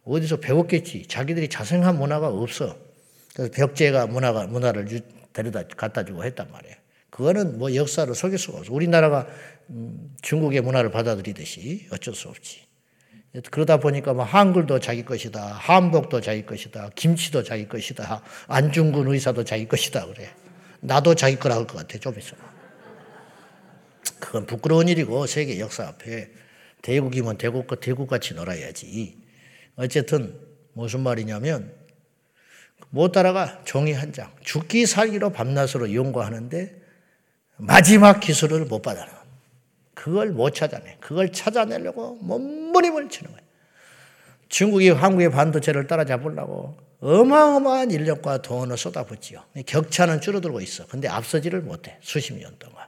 어디서 0.04 0.38
배웠겠지. 0.42 1.08
자기들이 1.08 1.50
자생한 1.50 1.98
문화가 1.98 2.28
없어. 2.28 2.87
그래서 3.38 3.52
벽제가 3.54 4.08
문화가, 4.08 4.48
문화를 4.48 4.88
데려다 5.32 5.62
갖다 5.78 6.04
주고 6.04 6.24
했단 6.24 6.52
말이에요. 6.52 6.76
그거는 7.12 7.60
뭐 7.60 7.76
역사를 7.76 8.12
속일 8.14 8.40
수가 8.40 8.58
없어. 8.58 8.74
우리나라가 8.74 9.28
음, 9.70 10.16
중국의 10.24 10.62
문화를 10.62 10.90
받아들이듯이 10.90 11.88
어쩔 11.92 12.16
수 12.16 12.30
없지. 12.30 12.66
그러다 13.52 13.78
보니까 13.78 14.14
뭐 14.14 14.24
한글도 14.24 14.80
자기 14.80 15.06
것이다. 15.06 15.40
한복도 15.54 16.20
자기 16.22 16.48
것이다. 16.48 16.90
김치도 16.96 17.44
자기 17.44 17.68
것이다. 17.68 18.24
안중근 18.48 19.08
의사도 19.08 19.44
자기 19.44 19.68
것이다. 19.68 20.08
그래. 20.08 20.32
나도 20.80 21.14
자기 21.14 21.36
거라 21.36 21.58
할 21.58 21.68
것 21.68 21.78
같아. 21.78 22.00
좀 22.00 22.18
있으면. 22.18 22.42
그건 24.20 24.48
부끄러운 24.48 24.88
일이고 24.88 25.28
세계 25.28 25.60
역사 25.60 25.88
앞에 25.88 26.32
대국이면 26.82 27.38
대국, 27.38 27.68
대국같이 27.80 28.34
놀아야지. 28.34 29.16
어쨌든 29.76 30.40
무슨 30.74 31.02
말이냐면 31.02 31.72
못 32.90 33.12
따라가 33.12 33.62
종이 33.64 33.94
한 33.94 34.14
장. 34.14 34.32
죽기 34.44 34.86
살기로 34.86 35.32
밤낮으로 35.32 35.94
연구하는데 35.94 36.76
마지막 37.58 38.20
기술을 38.20 38.66
못 38.66 38.82
받아내. 38.82 39.12
그걸 39.94 40.30
못 40.30 40.52
찾아내. 40.52 40.98
그걸 41.00 41.32
찾아내려고 41.32 42.16
몸부림을 42.22 43.10
치는 43.10 43.32
거예요. 43.32 43.48
중국이 44.50 44.90
한국의 44.90 45.32
반도체를 45.32 45.88
따라잡으려고 45.88 46.78
어마어마한 47.00 47.92
인력과 47.92 48.42
돈을 48.42 48.78
쏟아붓지요. 48.78 49.44
격차는 49.66 50.22
줄어들고 50.22 50.62
있어. 50.62 50.88
근데 50.88 51.08
앞서지를 51.08 51.62
못해. 51.62 51.98
수십 52.02 52.34
년 52.34 52.56
동안. 52.58 52.88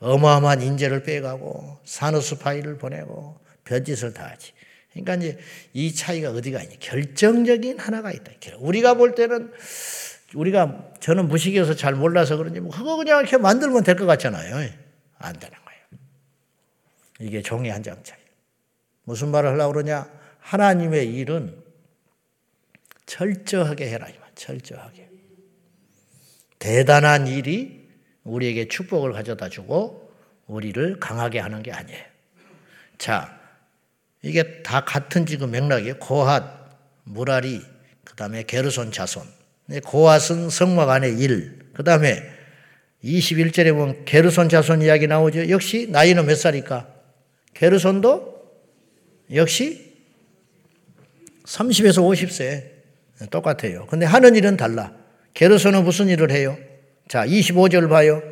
어마어마한 0.00 0.62
인재를 0.62 1.02
빼가고 1.02 1.78
산업스파이를 1.84 2.78
보내고 2.78 3.38
별짓을 3.64 4.12
다 4.12 4.28
하지. 4.30 4.52
그러니까 4.92 5.14
이제 5.16 5.38
이 5.72 5.94
차이가 5.94 6.30
어디가 6.30 6.62
있냐. 6.62 6.76
결정적인 6.80 7.78
하나가 7.78 8.10
있다. 8.12 8.32
우리가 8.58 8.94
볼 8.94 9.14
때는 9.14 9.52
우리가 10.34 10.92
저는 11.00 11.28
무식해서 11.28 11.74
잘 11.74 11.94
몰라서 11.94 12.36
그런지 12.36 12.60
뭐 12.60 12.70
그거 12.70 12.96
그냥 12.96 13.20
이렇게 13.20 13.36
만들면 13.36 13.84
될 13.84 13.96
것 13.96 14.06
같잖아요. 14.06 14.54
안 15.18 15.32
되는 15.38 15.56
거예요. 15.64 15.80
이게 17.20 17.42
종이 17.42 17.68
한 17.68 17.82
장 17.82 18.02
차이. 18.02 18.18
무슨 19.04 19.28
말을 19.30 19.50
하려고 19.50 19.72
그러냐? 19.72 20.08
하나님의 20.40 21.12
일은 21.14 21.62
철저하게 23.06 23.88
해라. 23.90 24.06
철저하게. 24.34 25.08
대단한 26.58 27.26
일이 27.26 27.88
우리에게 28.24 28.68
축복을 28.68 29.12
가져다 29.12 29.48
주고 29.48 30.12
우리를 30.46 31.00
강하게 31.00 31.40
하는 31.40 31.62
게 31.62 31.72
아니에요. 31.72 32.04
자, 32.98 33.39
이게 34.22 34.62
다 34.62 34.84
같은 34.84 35.26
지금 35.26 35.50
맥락이에요. 35.50 35.96
고핫, 35.98 36.44
무라리, 37.04 37.62
그 38.04 38.14
다음에 38.16 38.42
게르손 38.42 38.92
자손. 38.92 39.22
고핫은 39.84 40.50
성막 40.50 40.90
안의 40.90 41.18
일. 41.18 41.58
그 41.72 41.84
다음에 41.84 42.22
21절에 43.04 43.72
보면 43.72 44.04
게르손 44.04 44.48
자손 44.48 44.82
이야기 44.82 45.06
나오죠. 45.06 45.48
역시 45.48 45.86
나이는 45.90 46.26
몇 46.26 46.34
살일까? 46.36 46.88
게르손도 47.54 48.40
역시 49.34 49.94
30에서 51.44 52.02
50세. 52.02 52.80
똑같아요. 53.30 53.86
근데 53.86 54.06
하는 54.06 54.34
일은 54.34 54.56
달라. 54.56 54.92
게르손은 55.34 55.84
무슨 55.84 56.08
일을 56.08 56.30
해요? 56.30 56.56
자, 57.08 57.26
25절 57.26 57.88
봐요. 57.88 58.22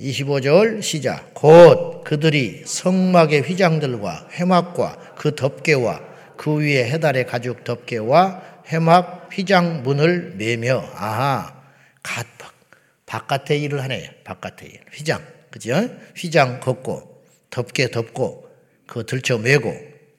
25절 0.00 0.82
시작. 0.82 1.34
곧 1.34 2.02
그들이 2.04 2.62
성막의 2.66 3.42
휘장들과 3.42 4.28
해막과 4.32 5.14
그 5.16 5.34
덮개와 5.34 6.00
그 6.36 6.56
위에 6.58 6.90
해달의 6.90 7.26
가죽 7.26 7.64
덮개와 7.64 8.42
해막 8.68 9.28
휘장 9.32 9.82
문을 9.82 10.34
매며 10.36 10.84
아하 10.94 11.62
갓 12.02 12.26
바깥의 13.06 13.62
일을 13.62 13.82
하네. 13.82 14.22
바깥의 14.24 14.68
일. 14.68 14.80
휘장. 14.92 15.22
그죠? 15.50 15.88
휘장 16.16 16.58
걷고 16.58 17.22
덮개 17.50 17.90
덮고 17.90 18.48
그 18.86 19.06
들쳐 19.06 19.38
매고 19.38 19.68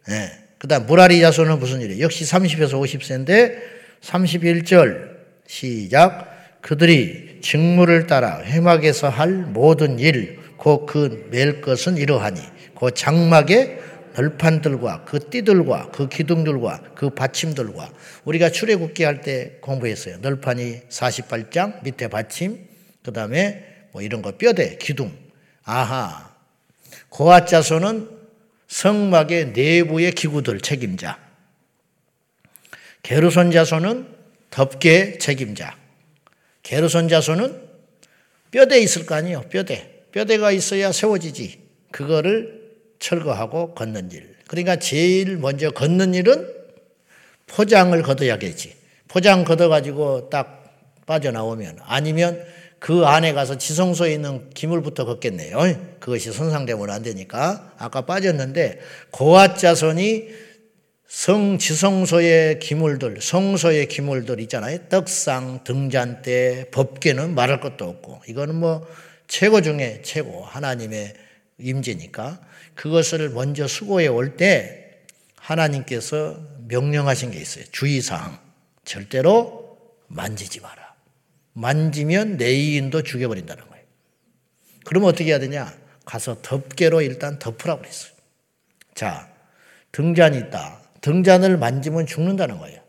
예. 0.10 0.32
그다음 0.58 0.86
무라리 0.86 1.20
자손은 1.20 1.60
무슨 1.60 1.82
일이에요? 1.82 2.01
역시 2.01 2.24
30에서 2.24 2.72
50세인데 2.82 3.58
31절 4.01 5.17
시작 5.46 6.34
그들이 6.65 7.41
직무를 7.41 8.07
따라 8.07 8.39
해막에서 8.39 9.07
할 9.07 9.29
모든 9.34 10.00
일, 10.00 10.39
곧그맬 10.57 11.62
것은 11.62 11.95
이러하니, 11.95 12.41
그 12.79 12.89
장막의 12.91 13.79
널판들과 14.15 15.05
그 15.05 15.29
띠들과 15.29 15.91
그 15.91 16.10
기둥들과 16.10 16.81
그 16.95 17.12
받침들과 17.12 17.91
우리가 18.24 18.50
출애굽기 18.50 19.03
할 19.03 19.22
때 19.22 19.60
공부했어요. 19.62 20.17
널판이 20.22 20.89
48장 20.89 21.84
밑에 21.84 22.07
받침 22.07 22.67
그 23.03 23.13
다음에 23.13 23.63
뭐 23.91 24.01
이런 24.01 24.24
거 24.24 24.31
뼈대 24.31 24.77
기둥. 24.77 25.15
아하. 25.65 26.34
고아 27.10 27.45
자손은 27.45 28.10
성막의 28.67 29.51
내부의 29.51 30.13
기구들 30.13 30.62
책임자. 30.62 31.19
게르손 33.03 33.51
자손은 33.51 34.07
덮개 34.50 35.19
책임자 35.19 35.84
게르손 36.65 37.10
자손은 37.10 37.62
뼈대 38.50 38.79
있을 38.79 39.05
거 39.05 39.15
아니에요. 39.15 39.43
뼈대. 39.50 40.05
뼈대가 40.12 40.51
있어야 40.51 40.91
세워지지. 40.91 41.60
그거를 41.91 42.74
철거하고 43.00 43.75
걷는 43.75 44.12
일. 44.12 44.36
그러니까 44.48 44.77
제일 44.77 45.38
먼저 45.38 45.69
걷는 45.69 46.15
일은 46.15 46.51
포장을 47.48 48.01
걷어야겠지. 48.01 48.74
포장 49.07 49.43
걷어가지고 49.43 50.29
딱 50.29 50.63
빠져나오면 51.05 51.79
아니면 51.84 52.43
그 52.79 53.05
안에 53.05 53.34
가서 53.34 53.57
지성소에 53.57 54.13
있는 54.13 54.50
기물부터 54.50 55.05
걷겠네요. 55.05 56.00
그것이 56.00 56.31
손상되면 56.31 56.89
안 56.89 57.03
되니까. 57.03 57.74
아까 57.77 58.01
빠졌는데 58.01 58.79
고아 59.12 59.55
자손이 59.55 60.44
성지성소의 61.07 62.59
기물들, 62.59 63.21
성소의 63.21 63.88
기물들 63.88 64.39
있잖아요. 64.41 64.89
떡상, 64.89 65.63
등잔대, 65.63 66.69
법계는 66.71 67.35
말할 67.35 67.59
것도 67.59 67.85
없고 67.87 68.22
이거는 68.27 68.55
뭐 68.55 68.87
최고 69.27 69.61
중에 69.61 70.01
최고 70.03 70.44
하나님의 70.44 71.13
임재니까 71.59 72.41
그것을 72.74 73.29
먼저 73.29 73.68
수고해 73.68 74.07
올 74.07 74.35
때 74.35 74.85
하나님께서 75.37 76.39
명령하신 76.68 77.31
게 77.31 77.39
있어요. 77.39 77.65
주의사항. 77.72 78.39
절대로 78.83 79.77
만지지 80.07 80.59
마라. 80.59 80.96
만지면 81.53 82.37
내인도 82.37 83.03
죽여버린다는 83.03 83.68
거예요. 83.70 83.85
그러면 84.85 85.09
어떻게 85.09 85.25
해야 85.29 85.39
되냐? 85.39 85.74
가서 86.03 86.41
덮개로 86.41 87.01
일단 87.01 87.39
덮으라고 87.39 87.81
그랬어요. 87.81 88.11
자, 88.94 89.31
등잔이 89.91 90.37
있다. 90.37 90.81
등잔을 91.05 91.57
만지면 91.57 92.07
죽는다는 92.07 92.57
거예요. 92.57 92.81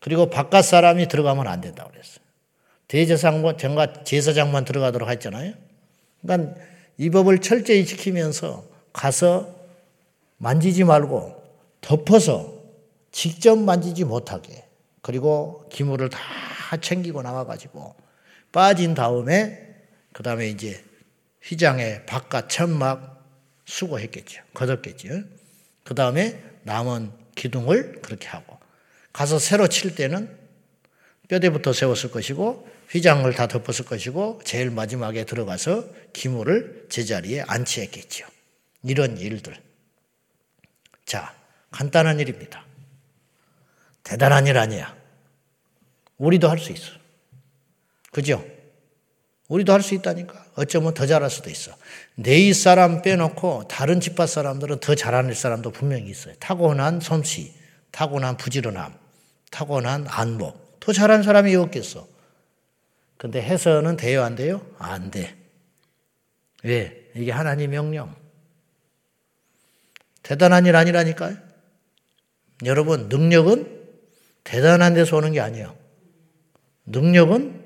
그리고 0.00 0.28
바깥 0.28 0.66
사람이 0.66 1.08
들어가면 1.08 1.46
안 1.46 1.62
된다고 1.62 1.90
그랬어요. 1.90 2.22
대제사장과 2.88 4.04
제사장만 4.04 4.66
들어가도록 4.66 5.08
했잖아요. 5.08 5.54
그러니까 6.20 6.60
이 6.98 7.08
법을 7.08 7.38
철저히 7.38 7.86
지키면서 7.86 8.64
가서 8.92 9.56
만지지 10.36 10.84
말고 10.84 11.42
덮어서 11.80 12.54
직접 13.12 13.56
만지지 13.56 14.04
못하게 14.04 14.66
그리고 15.00 15.66
기물을 15.70 16.10
다 16.10 16.20
챙기고 16.78 17.22
나와가지고 17.22 17.94
빠진 18.52 18.92
다음에 18.94 19.74
그 20.12 20.22
다음에 20.22 20.48
이제 20.48 20.84
휘장의 21.42 22.04
바깥 22.04 22.50
천막 22.50 23.24
수고했겠죠. 23.64 24.42
걷었겠죠. 24.52 25.22
그 25.86 25.94
다음에 25.94 26.42
남은 26.64 27.12
기둥을 27.36 28.02
그렇게 28.02 28.26
하고 28.28 28.58
가서 29.12 29.38
새로 29.38 29.68
칠 29.68 29.94
때는 29.94 30.36
뼈대부터 31.28 31.72
세웠을 31.72 32.10
것이고 32.10 32.68
휘장을 32.90 33.32
다 33.34 33.46
덮었을 33.46 33.84
것이고 33.84 34.40
제일 34.44 34.70
마지막에 34.70 35.24
들어가서 35.24 35.88
기물을 36.12 36.86
제자리에 36.88 37.42
안치했겠죠. 37.46 38.26
이런 38.82 39.16
일들. 39.16 39.56
자, 41.04 41.34
간단한 41.70 42.20
일입니다. 42.20 42.64
대단한 44.02 44.46
일 44.46 44.58
아니야. 44.58 44.96
우리도 46.18 46.48
할 46.48 46.58
수 46.58 46.72
있어. 46.72 46.92
그죠? 48.12 48.44
우리도 49.48 49.72
할 49.72 49.82
수 49.82 49.94
있다니까. 49.94 50.46
어쩌면 50.54 50.94
더 50.94 51.06
잘할 51.06 51.30
수도 51.30 51.50
있어. 51.50 51.72
내 52.16 52.52
사람 52.52 53.02
빼놓고 53.02 53.68
다른 53.68 54.00
집합 54.00 54.28
사람들은 54.28 54.80
더 54.80 54.94
잘하는 54.94 55.34
사람도 55.34 55.70
분명히 55.70 56.10
있어요. 56.10 56.34
타고난 56.40 57.00
솜씨, 57.00 57.54
타고난 57.92 58.36
부지런함, 58.36 58.94
타고난 59.50 60.06
안목. 60.08 60.80
더 60.80 60.92
잘하는 60.92 61.22
사람이 61.22 61.54
없겠어. 61.54 62.06
근데 63.16 63.40
해서는 63.40 63.96
돼요, 63.96 64.22
안 64.22 64.34
돼요? 64.34 64.66
안 64.78 65.10
돼. 65.10 65.36
왜? 66.62 67.10
이게 67.14 67.30
하나님 67.30 67.70
명령. 67.70 68.14
대단한 70.22 70.66
일 70.66 70.74
아니라니까요. 70.74 71.36
여러분, 72.64 73.08
능력은 73.08 73.84
대단한 74.44 74.94
데서 74.94 75.16
오는 75.16 75.32
게 75.32 75.40
아니에요. 75.40 75.76
능력은 76.86 77.65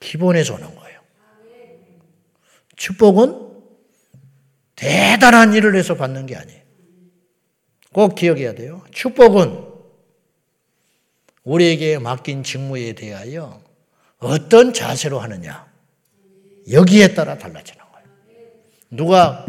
기본에서 0.00 0.54
오는 0.54 0.74
거예요. 0.74 1.00
축복은 2.76 3.50
대단한 4.74 5.52
일을 5.52 5.76
해서 5.76 5.94
받는 5.94 6.26
게 6.26 6.36
아니에요. 6.36 6.60
꼭 7.92 8.14
기억해야 8.14 8.54
돼요. 8.54 8.82
축복은 8.92 9.68
우리에게 11.44 11.98
맡긴 11.98 12.42
직무에 12.42 12.94
대하여 12.94 13.62
어떤 14.18 14.72
자세로 14.72 15.18
하느냐. 15.20 15.70
여기에 16.70 17.14
따라 17.14 17.36
달라지는 17.36 17.84
거예요. 17.92 18.08
누가 18.90 19.46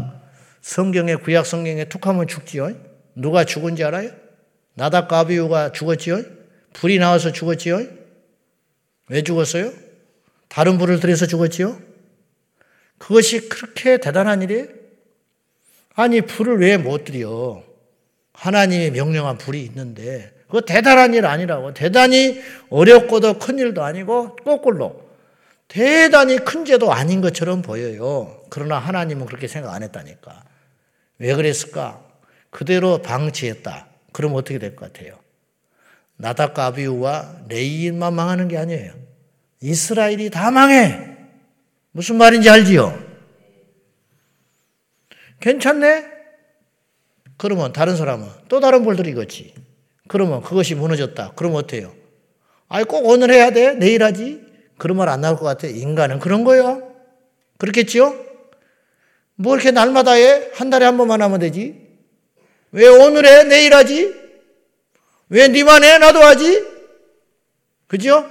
성경에, 0.61 1.15
구약 1.15 1.45
성경에 1.45 1.85
툭 1.85 2.07
하면 2.07 2.27
죽지요? 2.27 2.75
누가 3.15 3.45
죽은지 3.45 3.83
알아요? 3.83 4.11
나답과 4.73 5.19
아비우가 5.19 5.71
죽었지요? 5.71 6.23
불이 6.73 6.99
나와서 6.99 7.31
죽었지요? 7.31 7.85
왜 9.09 9.23
죽었어요? 9.23 9.71
다른 10.51 10.77
불을 10.77 10.99
들여서 10.99 11.27
죽었지요? 11.27 11.79
그것이 12.97 13.47
그렇게 13.47 13.97
대단한 13.97 14.41
일이에요? 14.41 14.67
아니, 15.95 16.19
불을 16.21 16.59
왜 16.59 16.75
못 16.77 17.05
들여? 17.05 17.63
하나님이 18.33 18.91
명령한 18.91 19.37
불이 19.37 19.63
있는데, 19.63 20.33
그거 20.47 20.61
대단한 20.61 21.13
일 21.13 21.25
아니라고. 21.25 21.73
대단히 21.73 22.41
어렵고도 22.69 23.39
큰 23.39 23.59
일도 23.59 23.81
아니고, 23.81 24.35
거꾸로. 24.37 25.09
대단히 25.69 26.37
큰 26.37 26.65
죄도 26.65 26.91
아닌 26.91 27.21
것처럼 27.21 27.61
보여요. 27.61 28.43
그러나 28.49 28.77
하나님은 28.77 29.27
그렇게 29.27 29.47
생각 29.47 29.73
안 29.73 29.83
했다니까. 29.83 30.43
왜 31.19 31.33
그랬을까? 31.33 32.03
그대로 32.49 33.01
방치했다. 33.01 33.87
그럼 34.11 34.35
어떻게 34.35 34.59
될 34.59 34.75
것 34.75 34.91
같아요? 34.91 35.17
나답과 36.17 36.65
아비우와 36.65 37.45
레이인만 37.47 38.13
망하는 38.13 38.49
게 38.49 38.57
아니에요. 38.57 38.91
이스라엘이 39.62 40.30
다 40.30 40.52
망해. 40.52 41.08
무슨 41.91 42.17
말인지 42.17 42.50
알지요? 42.50 43.00
괜찮네? 45.39 46.06
그러면 47.38 47.74
다른 47.74 47.95
사람은 47.95 48.28
또 48.47 48.60
다른 48.60 48.84
볼들이 48.84 49.13
겠지 49.13 49.54
그러면 50.08 50.41
그것이 50.41 50.76
무너졌다. 50.76 51.34
그러면 51.36 51.60
어때요? 51.63 51.93
아이, 52.67 52.84
꼭 52.84 53.06
오늘 53.06 53.32
해야 53.32 53.52
돼? 53.52 53.74
내일 53.74 54.04
하지? 54.04 54.41
그런 54.78 54.97
말 54.97 55.10
안 55.10 55.21
나올 55.21 55.38
것 55.38 55.45
같아. 55.45 55.67
인간은 55.67 56.19
그런 56.19 56.43
거요. 56.43 56.93
그렇겠지요? 57.58 58.15
뭐 59.36 59.56
이렇게 59.56 59.71
날마다 59.71 60.13
해? 60.13 60.50
한 60.54 60.69
달에 60.69 60.86
한 60.86 60.97
번만 60.97 61.21
하면 61.21 61.39
되지? 61.39 61.76
왜 62.71 62.88
오늘 62.88 63.26
해? 63.26 63.43
내일 63.43 63.74
하지? 63.74 64.13
왜 65.30 65.47
니만 65.47 65.84
해? 65.84 65.97
나도 65.97 66.19
하지? 66.19 66.63
그죠? 67.88 68.26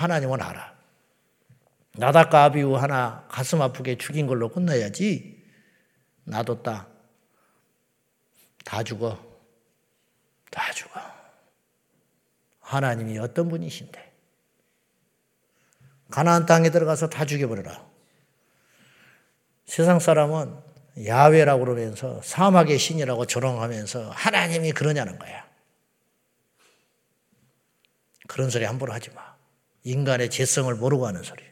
하나님은 0.00 0.40
알아. 0.40 0.74
나닷가 1.92 2.44
아비우 2.44 2.74
하나 2.74 3.26
가슴 3.28 3.60
아프게 3.60 3.98
죽인 3.98 4.26
걸로 4.26 4.48
끝나야지. 4.48 5.44
놔뒀다. 6.24 6.88
다 8.64 8.82
죽어. 8.82 9.18
다 10.50 10.72
죽어. 10.72 10.98
하나님이 12.60 13.18
어떤 13.18 13.50
분이신데. 13.50 14.10
가나안 16.10 16.46
땅에 16.46 16.70
들어가서 16.70 17.10
다 17.10 17.26
죽여버려라. 17.26 17.86
세상 19.66 20.00
사람은 20.00 20.56
야외라고 21.04 21.62
그러면서 21.66 22.22
사막의 22.22 22.78
신이라고 22.78 23.26
조롱하면서 23.26 24.12
하나님이 24.12 24.72
그러냐는 24.72 25.18
거야. 25.18 25.46
그런 28.26 28.48
소리 28.48 28.64
함부로 28.64 28.94
하지 28.94 29.10
마. 29.10 29.29
인간의 29.90 30.30
죄성을 30.30 30.72
모르고 30.76 31.06
하는 31.06 31.22
소리. 31.22 31.42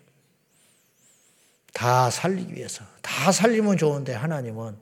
다 1.73 2.11
살리기 2.11 2.55
위해서. 2.55 2.85
다 3.03 3.33
살리면 3.33 3.77
좋은데 3.77 4.15
하나님은 4.15 4.77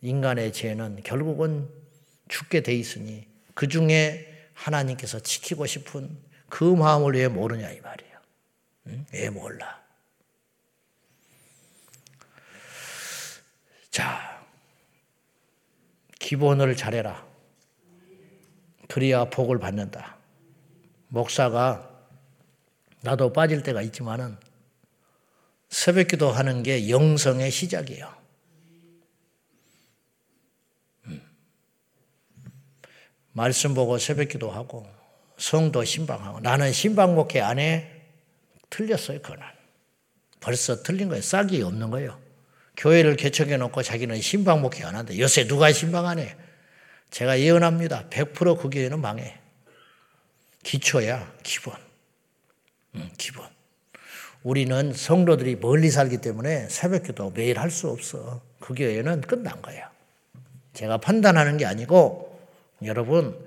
인간의 0.00 0.52
죄는 0.52 1.02
결국은 1.04 1.68
죽게 2.28 2.62
돼 2.62 2.74
있으니 2.74 3.28
그 3.54 3.68
중에 3.68 4.48
하나님께서 4.54 5.20
지키고 5.20 5.66
싶은 5.66 6.18
그 6.48 6.64
마음을 6.64 7.14
왜 7.14 7.28
모르냐 7.28 7.70
이 7.70 7.80
말이에요. 7.80 8.18
응? 8.88 9.06
왜 9.12 9.30
몰라? 9.30 9.82
자, 13.90 14.42
기본을 16.18 16.76
잘해라. 16.76 17.26
그래야 18.88 19.24
복을 19.26 19.58
받는다. 19.58 20.16
목사가 21.08 21.93
나도 23.04 23.32
빠질 23.34 23.62
때가 23.62 23.82
있지만은 23.82 24.36
새벽 25.68 26.08
기도 26.08 26.30
하는 26.30 26.62
게 26.62 26.88
영성의 26.88 27.50
시작이에요. 27.50 28.12
음. 31.06 31.22
말씀 33.32 33.74
보고 33.74 33.98
새벽 33.98 34.28
기도 34.28 34.50
하고 34.50 34.88
성도 35.36 35.84
신방하고 35.84 36.40
나는 36.40 36.72
신방 36.72 37.14
목회 37.14 37.40
안에 37.40 37.90
틀렸어요, 38.70 39.20
그날. 39.20 39.54
벌써 40.40 40.82
틀린 40.82 41.08
거예요. 41.08 41.20
싹이 41.22 41.60
없는 41.62 41.90
거예요. 41.90 42.18
교회를 42.76 43.16
개척해 43.16 43.58
놓고 43.58 43.82
자기는 43.82 44.20
신방 44.22 44.62
목회 44.62 44.82
안 44.82 44.96
한다. 44.96 45.16
요새 45.18 45.46
누가 45.46 45.70
신방 45.72 46.06
안 46.06 46.18
해? 46.18 46.36
제가 47.10 47.38
예언합니다. 47.38 48.08
100%그 48.08 48.70
교회는 48.70 49.00
망해. 49.00 49.38
기초야, 50.62 51.32
기본. 51.42 51.84
음, 52.94 53.10
기본. 53.18 53.46
우리는 54.42 54.92
성도들이 54.92 55.56
멀리 55.56 55.90
살기 55.90 56.18
때문에 56.18 56.68
새벽기도 56.68 57.30
매일 57.34 57.58
할 57.58 57.70
수 57.70 57.88
없어. 57.88 58.42
그 58.60 58.74
교회는 58.74 59.22
끝난 59.22 59.60
거예요. 59.62 59.86
제가 60.74 60.98
판단하는 60.98 61.56
게 61.56 61.64
아니고 61.66 62.38
여러분 62.84 63.38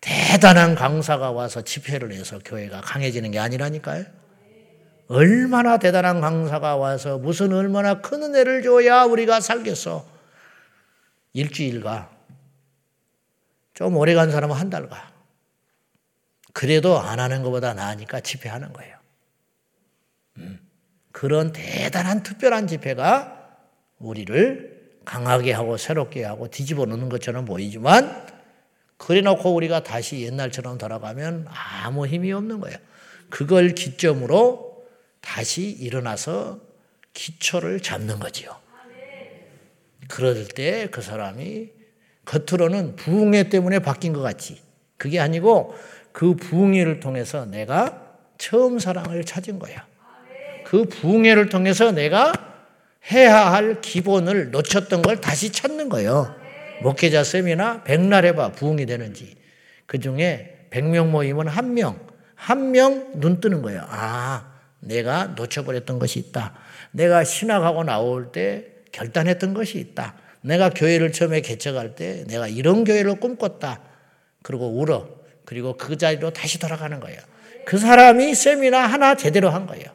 대단한 0.00 0.74
강사가 0.74 1.32
와서 1.32 1.62
집회를 1.62 2.12
해서 2.12 2.38
교회가 2.44 2.80
강해지는 2.80 3.30
게 3.30 3.38
아니라니까요. 3.38 4.04
얼마나 5.08 5.78
대단한 5.78 6.20
강사가 6.20 6.76
와서 6.76 7.18
무슨 7.18 7.52
얼마나 7.52 8.00
큰 8.00 8.22
은혜를 8.22 8.62
줘야 8.62 9.04
우리가 9.04 9.40
살겠어. 9.40 10.06
일주일 11.32 11.82
가. 11.82 12.10
좀 13.74 13.96
오래 13.96 14.14
간 14.14 14.30
사람은 14.30 14.56
한 14.56 14.70
달 14.70 14.88
가. 14.88 15.10
그래도 16.58 16.98
안 16.98 17.20
하는 17.20 17.44
것보다 17.44 17.72
나으니까 17.72 18.18
집회하는 18.18 18.72
거예요. 18.72 18.96
음. 20.38 20.58
그런 21.12 21.52
대단한 21.52 22.24
특별한 22.24 22.66
집회가 22.66 23.46
우리를 24.00 24.96
강하게 25.04 25.52
하고 25.52 25.76
새롭게 25.76 26.24
하고 26.24 26.48
뒤집어 26.48 26.84
놓는 26.84 27.10
것처럼 27.10 27.44
보이지만 27.44 28.26
그래 28.96 29.20
놓고 29.20 29.54
우리가 29.54 29.84
다시 29.84 30.22
옛날처럼 30.22 30.78
돌아가면 30.78 31.46
아무 31.48 32.08
힘이 32.08 32.32
없는 32.32 32.58
거예요. 32.58 32.76
그걸 33.30 33.68
기점으로 33.76 34.84
다시 35.20 35.70
일어나서 35.70 36.58
기초를 37.14 37.78
잡는 37.78 38.18
거지요. 38.18 38.56
그럴 40.08 40.44
때 40.48 40.88
그 40.90 41.02
사람이 41.02 41.70
겉으로는 42.24 42.96
부흥회 42.96 43.48
때문에 43.48 43.78
바뀐 43.78 44.12
것 44.12 44.22
같지. 44.22 44.60
그게 44.96 45.20
아니고 45.20 45.76
그 46.18 46.34
부흥회를 46.34 46.98
통해서 46.98 47.44
내가 47.44 48.16
처음 48.38 48.80
사랑을 48.80 49.22
찾은 49.22 49.60
거야. 49.60 49.86
그 50.64 50.84
부흥회를 50.86 51.48
통해서 51.48 51.92
내가 51.92 52.32
해야 53.12 53.52
할 53.52 53.80
기본을 53.80 54.50
놓쳤던 54.50 55.02
걸 55.02 55.20
다시 55.20 55.52
찾는 55.52 55.88
거예요. 55.88 56.34
목회자 56.82 57.22
쌤이나 57.22 57.84
백날 57.84 58.24
해봐 58.24 58.50
부흥이 58.50 58.84
되는지. 58.86 59.36
그 59.86 60.00
중에 60.00 60.66
100명 60.72 61.06
모이면 61.10 61.46
한 61.46 61.74
명, 61.74 61.96
한 62.34 62.72
명 62.72 63.12
눈 63.14 63.40
뜨는 63.40 63.62
거예요. 63.62 63.86
아, 63.88 64.54
내가 64.80 65.26
놓쳐버렸던 65.36 66.00
것이 66.00 66.18
있다. 66.18 66.52
내가 66.90 67.22
신학하고 67.22 67.84
나올 67.84 68.32
때 68.32 68.64
결단했던 68.90 69.54
것이 69.54 69.78
있다. 69.78 70.16
내가 70.40 70.70
교회를 70.70 71.12
처음에 71.12 71.42
개척할 71.42 71.94
때 71.94 72.24
내가 72.26 72.48
이런 72.48 72.82
교회를 72.82 73.20
꿈꿨다. 73.20 73.82
그리고 74.42 74.66
울어. 74.80 75.16
그리고 75.48 75.78
그 75.78 75.96
자리로 75.96 76.30
다시 76.30 76.58
돌아가는 76.58 77.00
거예요. 77.00 77.18
그 77.64 77.78
사람이 77.78 78.34
세미나 78.34 78.80
하나 78.80 79.14
제대로 79.14 79.48
한 79.48 79.66
거예요. 79.66 79.86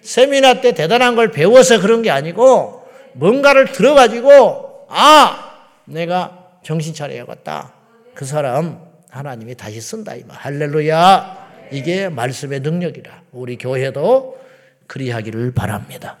세미나 0.00 0.60
때 0.60 0.74
대단한 0.74 1.16
걸 1.16 1.32
배워서 1.32 1.80
그런 1.80 2.02
게 2.02 2.10
아니고 2.12 2.88
뭔가를 3.14 3.72
들어가지고 3.72 4.86
아 4.90 5.66
내가 5.86 6.50
정신 6.62 6.94
차려야겠다. 6.94 7.72
그 8.14 8.24
사람 8.24 8.80
하나님이 9.10 9.56
다시 9.56 9.80
쓴다 9.80 10.14
이 10.14 10.22
말. 10.22 10.36
할렐루야. 10.36 11.68
이게 11.72 12.08
말씀의 12.08 12.60
능력이라. 12.60 13.22
우리 13.32 13.58
교회도 13.58 14.38
그리하기를 14.86 15.52
바랍니다. 15.52 16.16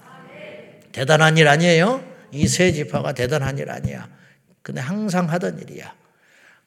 대단한 0.90 1.38
일 1.38 1.46
아니에요? 1.46 2.02
이 2.32 2.48
세 2.48 2.72
지파가 2.72 3.12
대단한 3.12 3.58
일 3.58 3.70
아니야. 3.70 4.08
근데 4.62 4.80
항상 4.80 5.30
하던 5.30 5.60
일이야. 5.60 5.94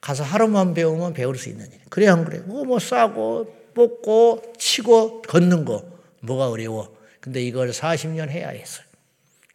가서 0.05 0.23
하루만 0.23 0.75
배우면 0.75 1.13
배울 1.13 1.35
수 1.35 1.49
있는 1.49 1.65
일. 1.65 1.79
그래 1.89 2.07
안 2.07 2.25
그래? 2.25 2.37
뭐 2.41 2.77
싸고 2.77 3.71
뽑고 3.73 4.53
치고 4.55 5.23
걷는 5.23 5.65
거 5.65 5.83
뭐가 6.19 6.49
어려워? 6.49 6.95
근데 7.19 7.41
이걸 7.41 7.71
40년 7.71 8.29
해야 8.29 8.49
했어요. 8.49 8.85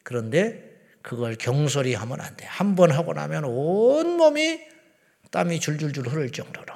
그런데 0.02 0.76
그걸 1.02 1.36
경솔히 1.36 1.94
하면 1.94 2.20
안 2.20 2.36
돼. 2.36 2.46
한 2.46 2.74
번 2.74 2.90
하고 2.90 3.12
나면 3.12 3.44
온 3.44 4.16
몸이 4.16 4.58
땀이 5.30 5.60
줄줄줄 5.60 6.08
흐를 6.08 6.32
정도로. 6.32 6.74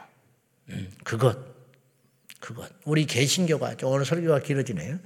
음, 0.70 0.92
그것, 1.02 1.36
그것. 2.38 2.70
우리 2.84 3.06
개신교가, 3.06 3.74
오늘 3.82 4.04
설교가 4.04 4.38
길어지네요. 4.38 5.00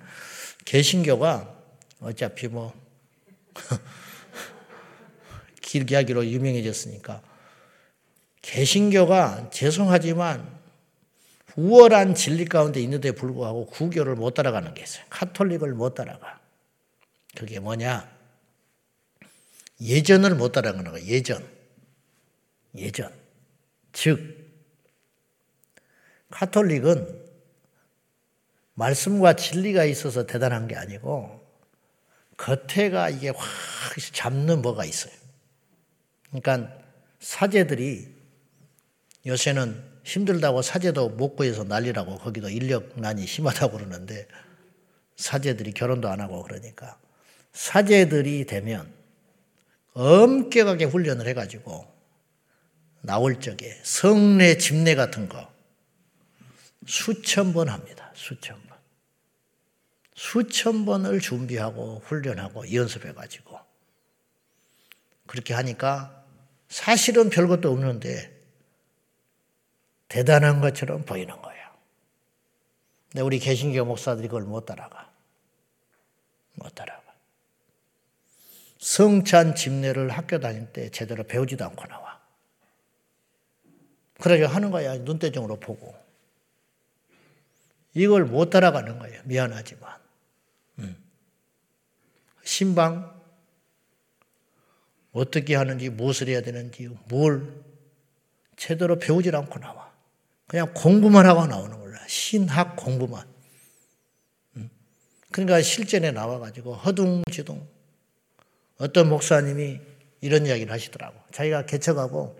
개신교가 0.67 1.57
어차피 2.01 2.49
뭐, 2.49 2.75
길게 5.63 5.97
하기로 5.97 6.27
유명해졌으니까. 6.27 7.23
개신교가 8.43 9.51
죄송하지만 9.51 10.59
우월한 11.57 12.15
진리 12.15 12.45
가운데 12.45 12.81
있는데 12.81 13.13
불구하고 13.13 13.67
구교를 13.67 14.15
못 14.15 14.35
따라가는 14.35 14.75
게 14.75 14.83
있어요. 14.83 15.05
카톨릭을 15.11 15.75
못 15.75 15.95
따라가. 15.95 16.41
그게 17.35 17.59
뭐냐? 17.59 18.09
예전을 19.81 20.35
못 20.35 20.53
따라가는 20.53 20.91
거예요. 20.93 21.07
예전. 21.07 21.45
예전. 22.77 23.13
즉, 23.93 24.39
카톨릭은 26.31 27.27
말씀과 28.75 29.35
진리가 29.35 29.85
있어서 29.85 30.27
대단한 30.27 30.69
게 30.69 30.77
아니고 30.77 31.45
겉에가 32.37 33.11
이게 33.11 33.31
확 33.31 33.43
잡는 34.13 34.63
뭐가 34.63 34.85
있어요. 34.85 35.13
그러니까 36.31 36.73
사제들이 37.19 38.18
요새는 39.29 39.85
힘들다고 40.05 40.63
사제도 40.63 41.11
못 41.11 41.37
구해서 41.37 41.63
난리라고 41.63 42.17
거기도 42.17 42.49
인력난이 42.49 43.27
심하다고 43.27 43.77
그러는데 43.77 44.27
사제들이 45.17 45.73
결혼도 45.73 46.09
안 46.09 46.21
하고 46.21 46.43
그러니까 46.43 46.99
사제들이 47.53 48.47
되면 48.47 48.91
엄격하게 49.93 50.87
훈련을 50.87 51.27
해가지고 51.29 51.87
나올 53.03 53.39
적에 53.39 53.79
성례 53.83 54.57
집례 54.57 54.95
같은 54.95 55.29
거 55.29 55.53
수천 56.87 57.53
번 57.53 57.69
합니다. 57.69 58.11
수천 58.15 58.57
번. 58.67 58.79
수천 60.15 60.87
번을 60.87 61.21
준비하고 61.21 62.03
훈련하고 62.07 62.73
연습해 62.73 63.13
가지고 63.13 63.59
그렇게 65.27 65.53
하니까 65.53 66.25
사실은 66.69 67.29
별것도 67.29 67.71
없는데 67.71 68.38
대단한 70.09 70.61
것처럼 70.61 71.05
보이는 71.05 71.41
거예요. 71.41 71.69
근데 73.11 73.23
우리 73.23 73.39
개신교 73.39 73.85
목사들이 73.85 74.29
그걸 74.29 74.43
못 74.43 74.67
따라가. 74.67 75.11
못 76.55 76.75
따라가. 76.75 77.03
성찬 78.79 79.55
집례를 79.55 80.11
학교 80.11 80.39
다닐 80.39 80.73
때 80.73 80.91
제대로 80.91 81.25
배우지도 81.25 81.65
않고 81.65 81.87
나와. 81.87 82.21
그래서 84.21 84.47
하는 84.47 84.71
거야. 84.71 84.97
눈대중으로 84.97 85.61
보고. 85.61 85.95
이걸 87.95 88.25
못 88.25 88.51
따라가는 88.51 88.99
거예요. 88.99 89.23
미안하지만. 89.25 89.99
음. 90.79 90.97
신방 92.45 93.19
어떻게 95.13 95.55
하는지 95.55 95.89
무엇을 95.89 96.29
해야 96.29 96.41
되는지 96.41 96.89
뭘 97.09 97.65
제대로 98.57 98.99
배우질 98.99 99.35
않고 99.35 99.59
나와. 99.59 99.88
그냥 100.49 100.73
공부만 100.75 101.27
하고 101.27 101.47
나오는 101.47 101.79
거야. 101.79 101.99
신학 102.09 102.75
공부만. 102.75 103.29
음. 104.57 104.71
그러니까 105.31 105.61
실전에 105.63 106.11
나와가지고 106.11 106.75
허둥지둥 106.75 107.69
어떤 108.79 109.09
목사님이 109.09 109.81
이런 110.23 110.47
이야기를 110.47 110.73
하시더라고. 110.73 111.21
자기가 111.31 111.67
개척하고 111.67 112.37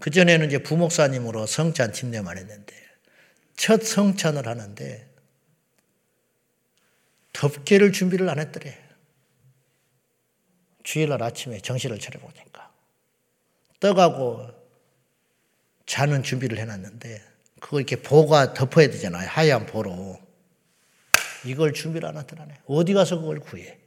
그전에는 0.00 0.46
이제 0.46 0.62
부목사님으로 0.62 1.46
성찬 1.46 1.92
침례만 1.92 2.38
했는데 2.38 2.74
첫 3.56 3.82
성찬을 3.82 4.48
하는데 4.48 5.08
덮개를 7.34 7.92
준비를 7.92 8.28
안 8.28 8.38
했더래. 8.38 8.82
주일날 10.82 11.22
아침에 11.22 11.60
정신을 11.60 11.98
차려보니까 11.98 12.72
떡하고 13.80 14.55
자는 15.86 16.22
준비를 16.22 16.58
해놨는데 16.58 17.22
그걸 17.60 17.80
이렇게 17.80 17.96
보가 17.96 18.54
덮어야 18.54 18.90
되잖아요. 18.90 19.28
하얀 19.28 19.66
보로. 19.66 20.20
이걸 21.44 21.72
준비를 21.72 22.08
안 22.08 22.16
하더라네. 22.16 22.54
어디 22.66 22.92
가서 22.92 23.18
그걸 23.20 23.38
구해. 23.40 23.78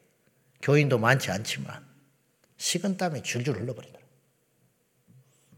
교인도 0.62 0.98
많지 0.98 1.30
않지만 1.32 1.86
식은땀이 2.58 3.24
줄줄 3.24 3.60
흘러버리더라. 3.60 4.00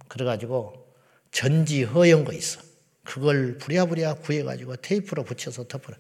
그래가지고 0.07 0.93
전지 1.31 1.83
허연 1.83 2.25
거 2.25 2.33
있어. 2.33 2.61
그걸 3.03 3.57
부랴부랴 3.57 4.15
구해가지고 4.15 4.75
테이프로 4.77 5.23
붙여서 5.23 5.67
덮어라. 5.67 5.97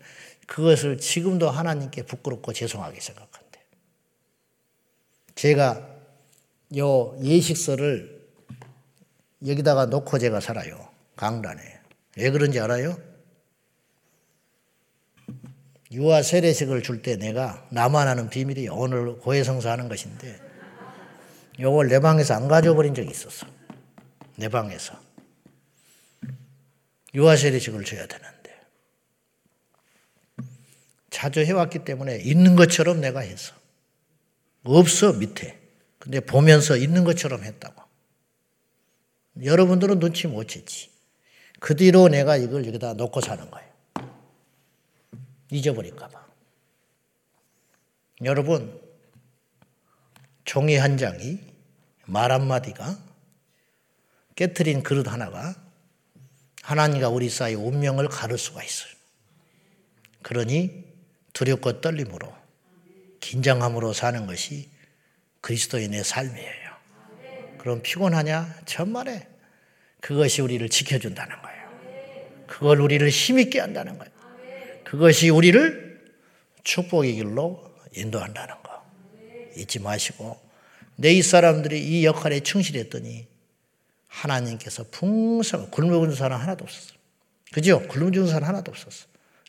그것을 0.47 0.97
지금도 0.97 1.49
하나님께 1.49 2.03
부끄럽고 2.03 2.53
죄송하게 2.53 2.99
생각한대. 2.99 3.59
제가 5.35 5.87
요 6.77 7.17
예식서를 7.23 8.20
여기다가 9.45 9.87
놓고 9.87 10.19
제가 10.19 10.39
살아요. 10.39 10.89
강단에. 11.15 11.61
왜 12.17 12.29
그런지 12.31 12.59
알아요? 12.59 12.97
유아 15.91 16.21
세례식을 16.23 16.83
줄 16.83 17.01
때 17.01 17.17
내가 17.17 17.67
나만 17.69 18.07
아는 18.07 18.29
비밀이 18.29 18.69
오늘 18.69 19.17
고해성사 19.17 19.71
하는 19.71 19.89
것인데 19.89 20.39
요걸 21.59 21.89
내 21.89 21.99
방에서 21.99 22.33
안 22.33 22.47
가져버린 22.47 22.93
적이 22.93 23.11
있었어. 23.11 23.45
내 24.37 24.47
방에서. 24.47 24.99
유아 27.13 27.35
세례식을 27.35 27.83
줘야 27.83 28.05
되는데. 28.07 28.61
자주 31.09 31.41
해왔기 31.41 31.79
때문에 31.79 32.19
있는 32.19 32.55
것처럼 32.55 33.01
내가 33.01 33.19
했어. 33.19 33.53
없어, 34.63 35.13
밑에. 35.13 35.59
근데 35.99 36.19
보면서 36.21 36.77
있는 36.77 37.03
것처럼 37.03 37.43
했다고. 37.43 37.80
여러분들은 39.43 39.99
눈치 39.99 40.27
못 40.27 40.47
챘지. 40.47 40.89
그 41.59 41.75
뒤로 41.75 42.07
내가 42.07 42.37
이걸 42.37 42.65
여기다 42.65 42.93
놓고 42.93 43.21
사는 43.21 43.49
거예요. 43.49 43.71
잊어버릴까봐. 45.51 46.25
여러분, 48.23 48.79
종이 50.45 50.75
한 50.75 50.97
장이 50.97 51.39
말 52.05 52.31
한마디가 52.31 52.99
깨트린 54.35 54.83
그릇 54.83 55.07
하나가 55.07 55.55
하나님과 56.63 57.09
우리 57.09 57.29
사이 57.29 57.53
운명을 57.53 58.09
가를 58.09 58.37
수가 58.37 58.63
있어요. 58.63 58.91
그러니 60.21 60.85
두렵고 61.33 61.81
떨림으로 61.81 62.33
긴장함으로 63.19 63.93
사는 63.93 64.25
것이 64.25 64.69
그리스도인의 65.41 66.03
삶이에요. 66.03 66.71
그럼 67.57 67.81
피곤하냐? 67.81 68.61
천만에 68.65 69.30
그것이 70.01 70.41
우리를 70.41 70.67
지켜준다는 70.67 71.41
거예요. 71.41 71.61
그걸 72.47 72.81
우리를 72.81 73.07
힘있게 73.07 73.59
한다는 73.59 73.97
거예요. 73.97 74.11
그것이 74.83 75.29
우리를 75.29 76.01
축복의 76.63 77.13
길로 77.15 77.71
인도한다는 77.95 78.55
거. 78.61 78.83
잊지 79.55 79.79
마시고 79.79 80.39
내 80.95 81.13
이 81.13 81.21
사람들이 81.21 81.81
이 81.81 82.05
역할에 82.05 82.41
충실했더니 82.41 83.27
하나님께서 84.07 84.85
풍성 84.91 85.69
굶어 85.71 85.89
죽는 85.91 86.15
사람 86.15 86.41
하나도 86.41 86.63
없었어. 86.65 86.93
그죠? 87.53 87.81
굶어 87.87 88.11
죽는 88.11 88.29
사람 88.29 88.49
하나도 88.49 88.71
없었어. 88.71 89.05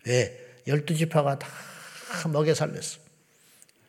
왜? 0.06 0.38
열두 0.66 0.94
지파가 0.94 1.38
다 1.38 1.48
먹여 2.28 2.54
살렸어. 2.54 3.00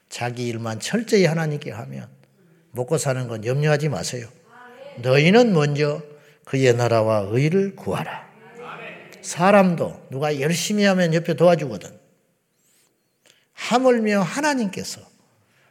자기 0.10 0.47
일만 0.47 0.80
철저히 0.80 1.26
하나님께 1.26 1.71
하면 1.71 2.08
먹고 2.71 2.97
사는 2.97 3.28
건 3.28 3.45
염려하지 3.45 3.89
마세요. 3.89 4.28
너희는 4.97 5.54
먼저 5.54 6.02
그의 6.46 6.74
나라와 6.76 7.26
의를 7.30 7.76
구하라. 7.76 8.32
사람도 9.22 10.08
누가 10.12 10.40
열심히 10.40 10.84
하면 10.84 11.14
옆에 11.14 11.36
도와주거든. 11.36 11.98
하물며 13.54 14.22
하나님께서 14.22 15.02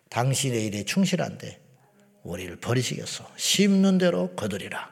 당신의 0.09 0.67
일에 0.67 0.85
충실한데 0.85 1.61
우리를 2.23 2.57
버리시겠어. 2.57 3.29
심는 3.37 3.99
대로 3.99 4.31
거두리라. 4.35 4.91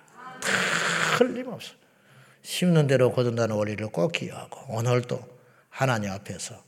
틀림없어. 1.19 1.73
심는 2.43 2.87
대로 2.87 3.13
거둔다는 3.13 3.55
원리를 3.55 3.87
꼭 3.89 4.13
기억하고 4.13 4.75
오늘도 4.75 5.21
하나님 5.69 6.11
앞에서 6.11 6.63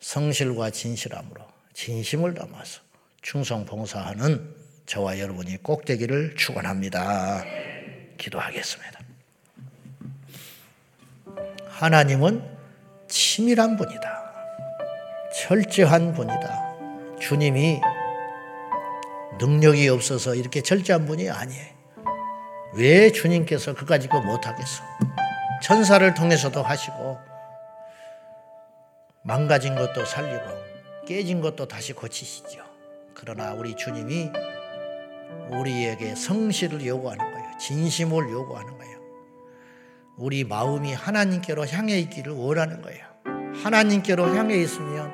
성실과 0.00 0.70
진실함으로 0.70 1.42
진심을 1.74 2.34
담아서 2.34 2.80
충성 3.22 3.64
봉사하는 3.64 4.54
저와 4.86 5.18
여러분이 5.18 5.58
꼭 5.62 5.84
되기를 5.84 6.34
축원합니다. 6.36 7.44
기도하겠습니다. 8.18 9.00
하나님은 11.68 12.42
치밀한 13.08 13.76
분이다. 13.76 14.18
철저한 15.34 16.12
분이다. 16.12 17.16
주님이 17.20 17.80
능력이 19.38 19.88
없어서 19.88 20.34
이렇게 20.34 20.60
철저한 20.60 21.06
분이 21.06 21.30
아니에요. 21.30 21.78
왜 22.74 23.10
주님께서 23.12 23.74
그까지 23.74 24.08
그 24.08 24.16
못하겠어? 24.16 24.82
천사를 25.62 26.12
통해서도 26.14 26.62
하시고, 26.62 27.18
망가진 29.22 29.74
것도 29.74 30.04
살리고, 30.04 30.44
깨진 31.06 31.40
것도 31.40 31.66
다시 31.66 31.92
고치시죠. 31.92 32.62
그러나 33.14 33.52
우리 33.52 33.74
주님이 33.74 34.30
우리에게 35.50 36.14
성실을 36.14 36.84
요구하는 36.84 37.24
거예요. 37.32 37.37
진심을 37.58 38.30
요구하는 38.30 38.76
거예요. 38.78 38.98
우리 40.16 40.44
마음이 40.44 40.92
하나님께로 40.94 41.66
향해 41.66 41.98
있기를 42.00 42.32
원하는 42.32 42.82
거예요. 42.82 43.06
하나님께로 43.62 44.34
향해 44.34 44.56
있으면 44.56 45.12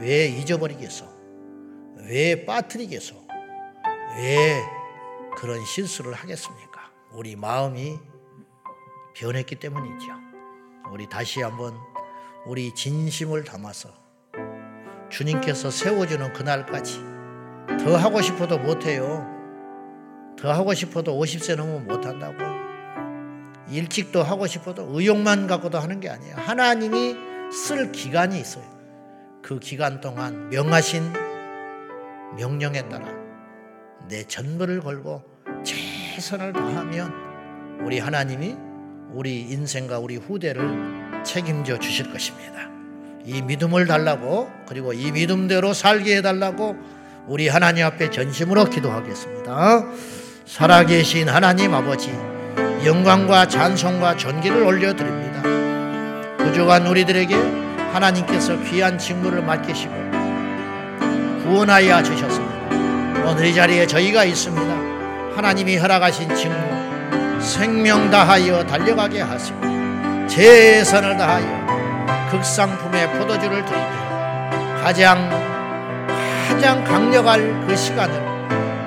왜 0.00 0.26
잊어버리겠어? 0.26 1.06
왜 2.06 2.44
빠뜨리겠어? 2.44 3.16
왜 4.16 4.60
그런 5.36 5.64
실수를 5.64 6.12
하겠습니까? 6.12 6.90
우리 7.12 7.34
마음이 7.36 7.98
변했기 9.14 9.56
때문이죠. 9.56 10.06
우리 10.92 11.08
다시 11.08 11.42
한번 11.42 11.74
우리 12.46 12.72
진심을 12.74 13.44
담아서 13.44 13.88
주님께서 15.10 15.70
세워주는 15.70 16.32
그날까지 16.32 17.00
더 17.82 17.96
하고 17.96 18.20
싶어도 18.20 18.58
못해요. 18.58 19.33
더 20.38 20.52
하고 20.52 20.74
싶어도 20.74 21.18
50세 21.18 21.56
넘으면 21.56 21.86
못한다고. 21.86 22.36
일찍도 23.70 24.22
하고 24.22 24.46
싶어도 24.46 24.86
의욕만 24.92 25.46
갖고도 25.46 25.78
하는 25.78 26.00
게 26.00 26.08
아니에요. 26.10 26.36
하나님이 26.36 27.16
쓸 27.52 27.92
기간이 27.92 28.38
있어요. 28.38 28.64
그 29.42 29.58
기간 29.58 30.00
동안 30.00 30.48
명하신 30.50 31.12
명령에 32.36 32.88
따라 32.88 33.06
내 34.08 34.24
전부를 34.24 34.80
걸고 34.80 35.22
최선을 35.64 36.52
다하면 36.52 37.12
우리 37.84 37.98
하나님이 37.98 38.56
우리 39.10 39.42
인생과 39.42 39.98
우리 39.98 40.16
후대를 40.16 41.22
책임져 41.24 41.78
주실 41.78 42.10
것입니다. 42.12 42.68
이 43.24 43.40
믿음을 43.42 43.86
달라고 43.86 44.50
그리고 44.68 44.92
이 44.92 45.10
믿음대로 45.12 45.72
살게 45.72 46.18
해달라고 46.18 46.76
우리 47.26 47.48
하나님 47.48 47.86
앞에 47.86 48.10
전심으로 48.10 48.64
기도하겠습니다. 48.64 49.84
살아계신 50.46 51.28
하나님 51.28 51.72
아버지 51.74 52.10
영광과 52.84 53.48
찬송과 53.48 54.16
존귀를 54.16 54.62
올려드립니다. 54.62 55.42
부족한 56.36 56.86
우리들에게 56.86 57.34
하나님께서 57.92 58.60
귀한 58.64 58.98
직무를 58.98 59.42
맡기시고 59.42 59.94
구원하여 61.44 62.02
주셨습니다. 62.02 63.26
오늘 63.26 63.46
이 63.46 63.54
자리에 63.54 63.86
저희가 63.86 64.24
있습니다. 64.24 65.34
하나님이 65.34 65.78
허락하신 65.78 66.34
직무 66.34 67.40
생명 67.40 68.10
다하여 68.10 68.64
달려가게 68.66 69.22
하시고 69.22 69.58
최선을 70.28 71.16
다하여 71.16 72.28
극상품의 72.30 73.12
포도주를 73.12 73.64
드리며 73.64 74.82
가장 74.82 75.30
가장 76.48 76.84
강력할 76.84 77.66
그 77.66 77.74
시간을 77.74 78.34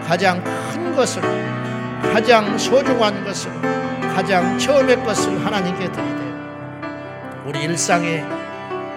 가장 0.08 0.42
큰 0.44 0.67
것을 0.98 1.22
가장 2.12 2.58
소중한 2.58 3.24
것을 3.24 3.52
가장 4.16 4.58
처음의 4.58 5.06
것을 5.06 5.46
하나님께 5.46 5.92
드리되 5.92 6.34
우리 7.46 7.62
일상에 7.62 8.26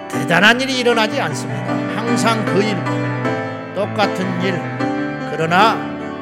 대단한 0.08 0.58
일이 0.62 0.78
일어나지 0.78 1.20
않습니다. 1.20 1.72
항상 1.94 2.42
그 2.46 2.62
일, 2.62 2.74
똑같은 3.74 4.42
일, 4.42 4.58
그러나 5.30 5.76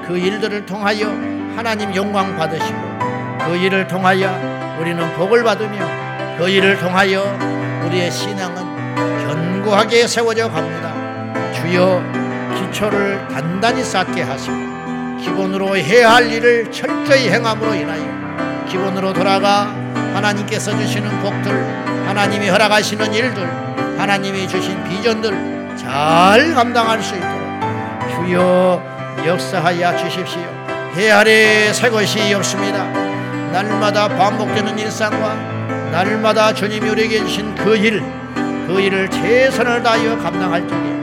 그 0.04 0.18
일들을 0.18 0.66
통하여 0.66 1.06
하나님 1.56 1.94
영광 1.94 2.36
받으시고 2.36 2.78
그 3.46 3.56
일을 3.56 3.86
통하여 3.86 4.76
우리는 4.80 5.14
복을 5.14 5.44
받으며 5.44 6.36
그 6.38 6.48
일을 6.48 6.76
통하여 6.78 7.22
우리의 7.86 8.10
신앙은 8.10 8.96
견고하게 9.26 10.08
세워져 10.08 10.50
갑니다. 10.50 10.92
주여 11.52 12.02
기초를 12.58 13.28
단단히 13.28 13.84
쌓게 13.84 14.22
하시고 14.22 14.77
기본으로 15.20 15.76
해야 15.76 16.14
할 16.14 16.30
일을 16.30 16.70
철저히 16.70 17.28
행함으로 17.30 17.74
인하여 17.74 18.66
기본으로 18.68 19.12
돌아가 19.12 19.74
하나님께서 20.14 20.76
주시는 20.78 21.20
복들, 21.20 21.52
하나님이 22.06 22.48
허락하시는 22.48 23.12
일들, 23.12 23.46
하나님이 23.98 24.46
주신 24.48 24.82
비전들 24.84 25.76
잘 25.76 26.54
감당할 26.54 27.02
수 27.02 27.14
있도록 27.16 27.38
주여 28.14 28.82
역사하여 29.26 29.96
주십시오. 29.96 30.40
해 30.96 31.10
아래 31.10 31.72
새 31.72 31.88
것이 31.88 32.32
없습니다. 32.34 32.84
날마다 33.52 34.08
반복되는 34.08 34.78
일상과 34.78 35.34
날마다 35.90 36.52
주님이 36.52 36.88
우리에게 36.90 37.20
주신 37.20 37.54
그 37.54 37.76
일, 37.76 38.02
그 38.66 38.80
일을 38.80 39.08
최선을 39.08 39.82
다하여 39.82 40.18
감당할 40.18 40.68
적에 40.68 40.98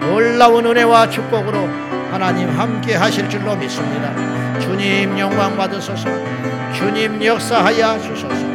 놀라운 0.00 0.64
은혜와 0.66 1.10
축복으로 1.10 1.87
하나님 2.10 2.48
함께 2.48 2.94
하실 2.94 3.28
줄로 3.28 3.54
믿습니다. 3.56 4.58
주님 4.60 5.18
영광 5.18 5.56
받으소서. 5.56 6.08
주님 6.74 7.22
역사하여 7.22 8.00
주소서. 8.00 8.46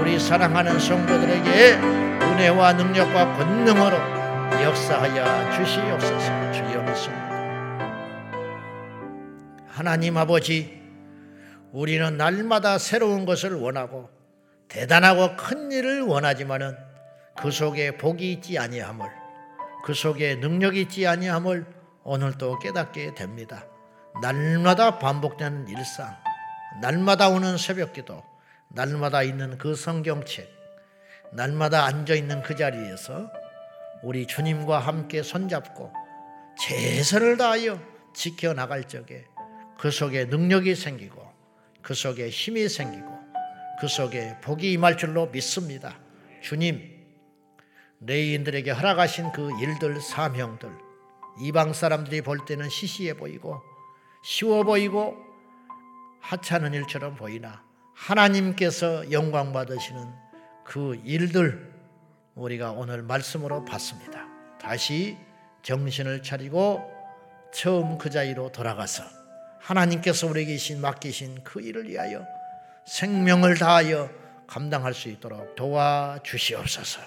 우리 0.00 0.18
사랑하는 0.18 0.78
성도들에게 0.78 1.72
은혜와 1.74 2.74
능력과 2.74 3.36
권능으로 3.36 3.96
역사하여 4.62 5.50
주시옵소서. 5.52 6.52
주여 6.52 6.82
믿습니다. 6.82 7.34
하나님 9.66 10.16
아버지, 10.16 10.80
우리는 11.72 12.16
날마다 12.16 12.78
새로운 12.78 13.26
것을 13.26 13.54
원하고 13.54 14.08
대단하고 14.68 15.36
큰 15.36 15.72
일을 15.72 16.02
원하지만은 16.02 16.76
그 17.36 17.50
속에 17.50 17.96
복이 17.96 18.32
있지 18.34 18.56
아니함을 18.56 19.04
그 19.84 19.92
속에 19.92 20.36
능력이 20.36 20.82
있지 20.82 21.08
아니함을 21.08 21.73
오늘도 22.04 22.58
깨닫게 22.58 23.14
됩니다. 23.14 23.66
날마다 24.20 24.98
반복되는 24.98 25.68
일상, 25.68 26.14
날마다 26.80 27.30
오는 27.30 27.56
새벽 27.56 27.94
기도, 27.94 28.22
날마다 28.68 29.22
있는 29.22 29.56
그 29.56 29.74
성경책, 29.74 30.48
날마다 31.32 31.84
앉아 31.86 32.14
있는 32.14 32.42
그 32.42 32.54
자리에서 32.54 33.30
우리 34.02 34.26
주님과 34.26 34.78
함께 34.78 35.22
손잡고 35.22 35.92
최선을 36.60 37.38
다하여 37.38 37.80
지켜 38.14 38.52
나갈 38.52 38.84
적에 38.84 39.24
그 39.78 39.90
속에 39.90 40.26
능력이 40.26 40.74
생기고 40.74 41.26
그 41.80 41.94
속에 41.94 42.28
힘이 42.28 42.68
생기고 42.68 43.08
그 43.80 43.88
속에 43.88 44.36
복이 44.42 44.72
임할 44.72 44.96
줄로 44.98 45.26
믿습니다. 45.26 45.98
주님, 46.42 46.82
레인들에게 48.00 48.70
허락하신 48.70 49.32
그 49.32 49.50
일들, 49.60 50.00
사명들, 50.00 50.83
이방 51.40 51.72
사람들이 51.72 52.22
볼 52.22 52.44
때는 52.44 52.68
시시해 52.68 53.14
보이고 53.14 53.60
쉬워 54.22 54.62
보이고 54.64 55.16
하찮은 56.20 56.72
일처럼 56.74 57.16
보이나 57.16 57.62
하나님께서 57.94 59.10
영광 59.12 59.52
받으시는 59.52 60.12
그 60.64 61.00
일들 61.04 61.72
우리가 62.34 62.72
오늘 62.72 63.02
말씀으로 63.02 63.64
봤습니다. 63.64 64.26
다시 64.60 65.16
정신을 65.62 66.22
차리고 66.22 66.82
처음 67.52 67.98
그 67.98 68.10
자리로 68.10 68.50
돌아가서 68.50 69.04
하나님께서 69.60 70.26
우리에게 70.26 70.56
맡기신 70.76 71.44
그 71.44 71.60
일을 71.60 71.88
위하여 71.88 72.24
생명을 72.86 73.56
다하여 73.58 74.10
감당할 74.46 74.92
수 74.92 75.08
있도록 75.08 75.54
도와 75.54 76.18
주시옵소서. 76.22 77.00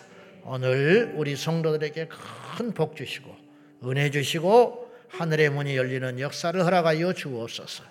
오늘 0.43 1.13
우리 1.15 1.35
성도들에게 1.35 2.07
큰 2.07 2.73
복 2.73 2.95
주시고 2.95 3.46
은혜 3.85 4.09
주시고 4.09 4.87
하늘의 5.09 5.49
문이 5.49 5.75
열리는 5.77 6.19
역사를 6.19 6.63
허락하여 6.63 7.13
주옵소서. 7.13 7.83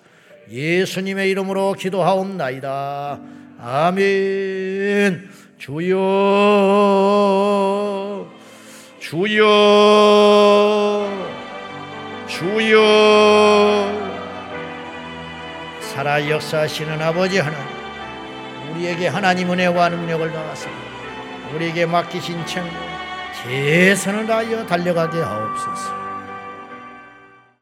예수님의 0.50 1.30
이름으로 1.30 1.72
기도하옵나이다. 1.74 3.20
아멘. 3.58 5.30
주여, 5.58 5.96
주여, 9.00 9.46
주여. 12.28 14.06
살아 15.80 16.28
역사하시는 16.28 17.00
아버지 17.00 17.38
하나님, 17.38 17.66
우리에게 18.72 19.08
하나님 19.08 19.50
은혜와 19.50 19.88
능력을 19.88 20.30
더하사 20.30 20.68
우리에게 21.54 21.86
맡기신 21.86 22.44
책무 22.44 22.95
최선을 23.46 24.26
다하여 24.26 24.66
달려가게 24.66 25.20
하옵소서. 25.20 26.05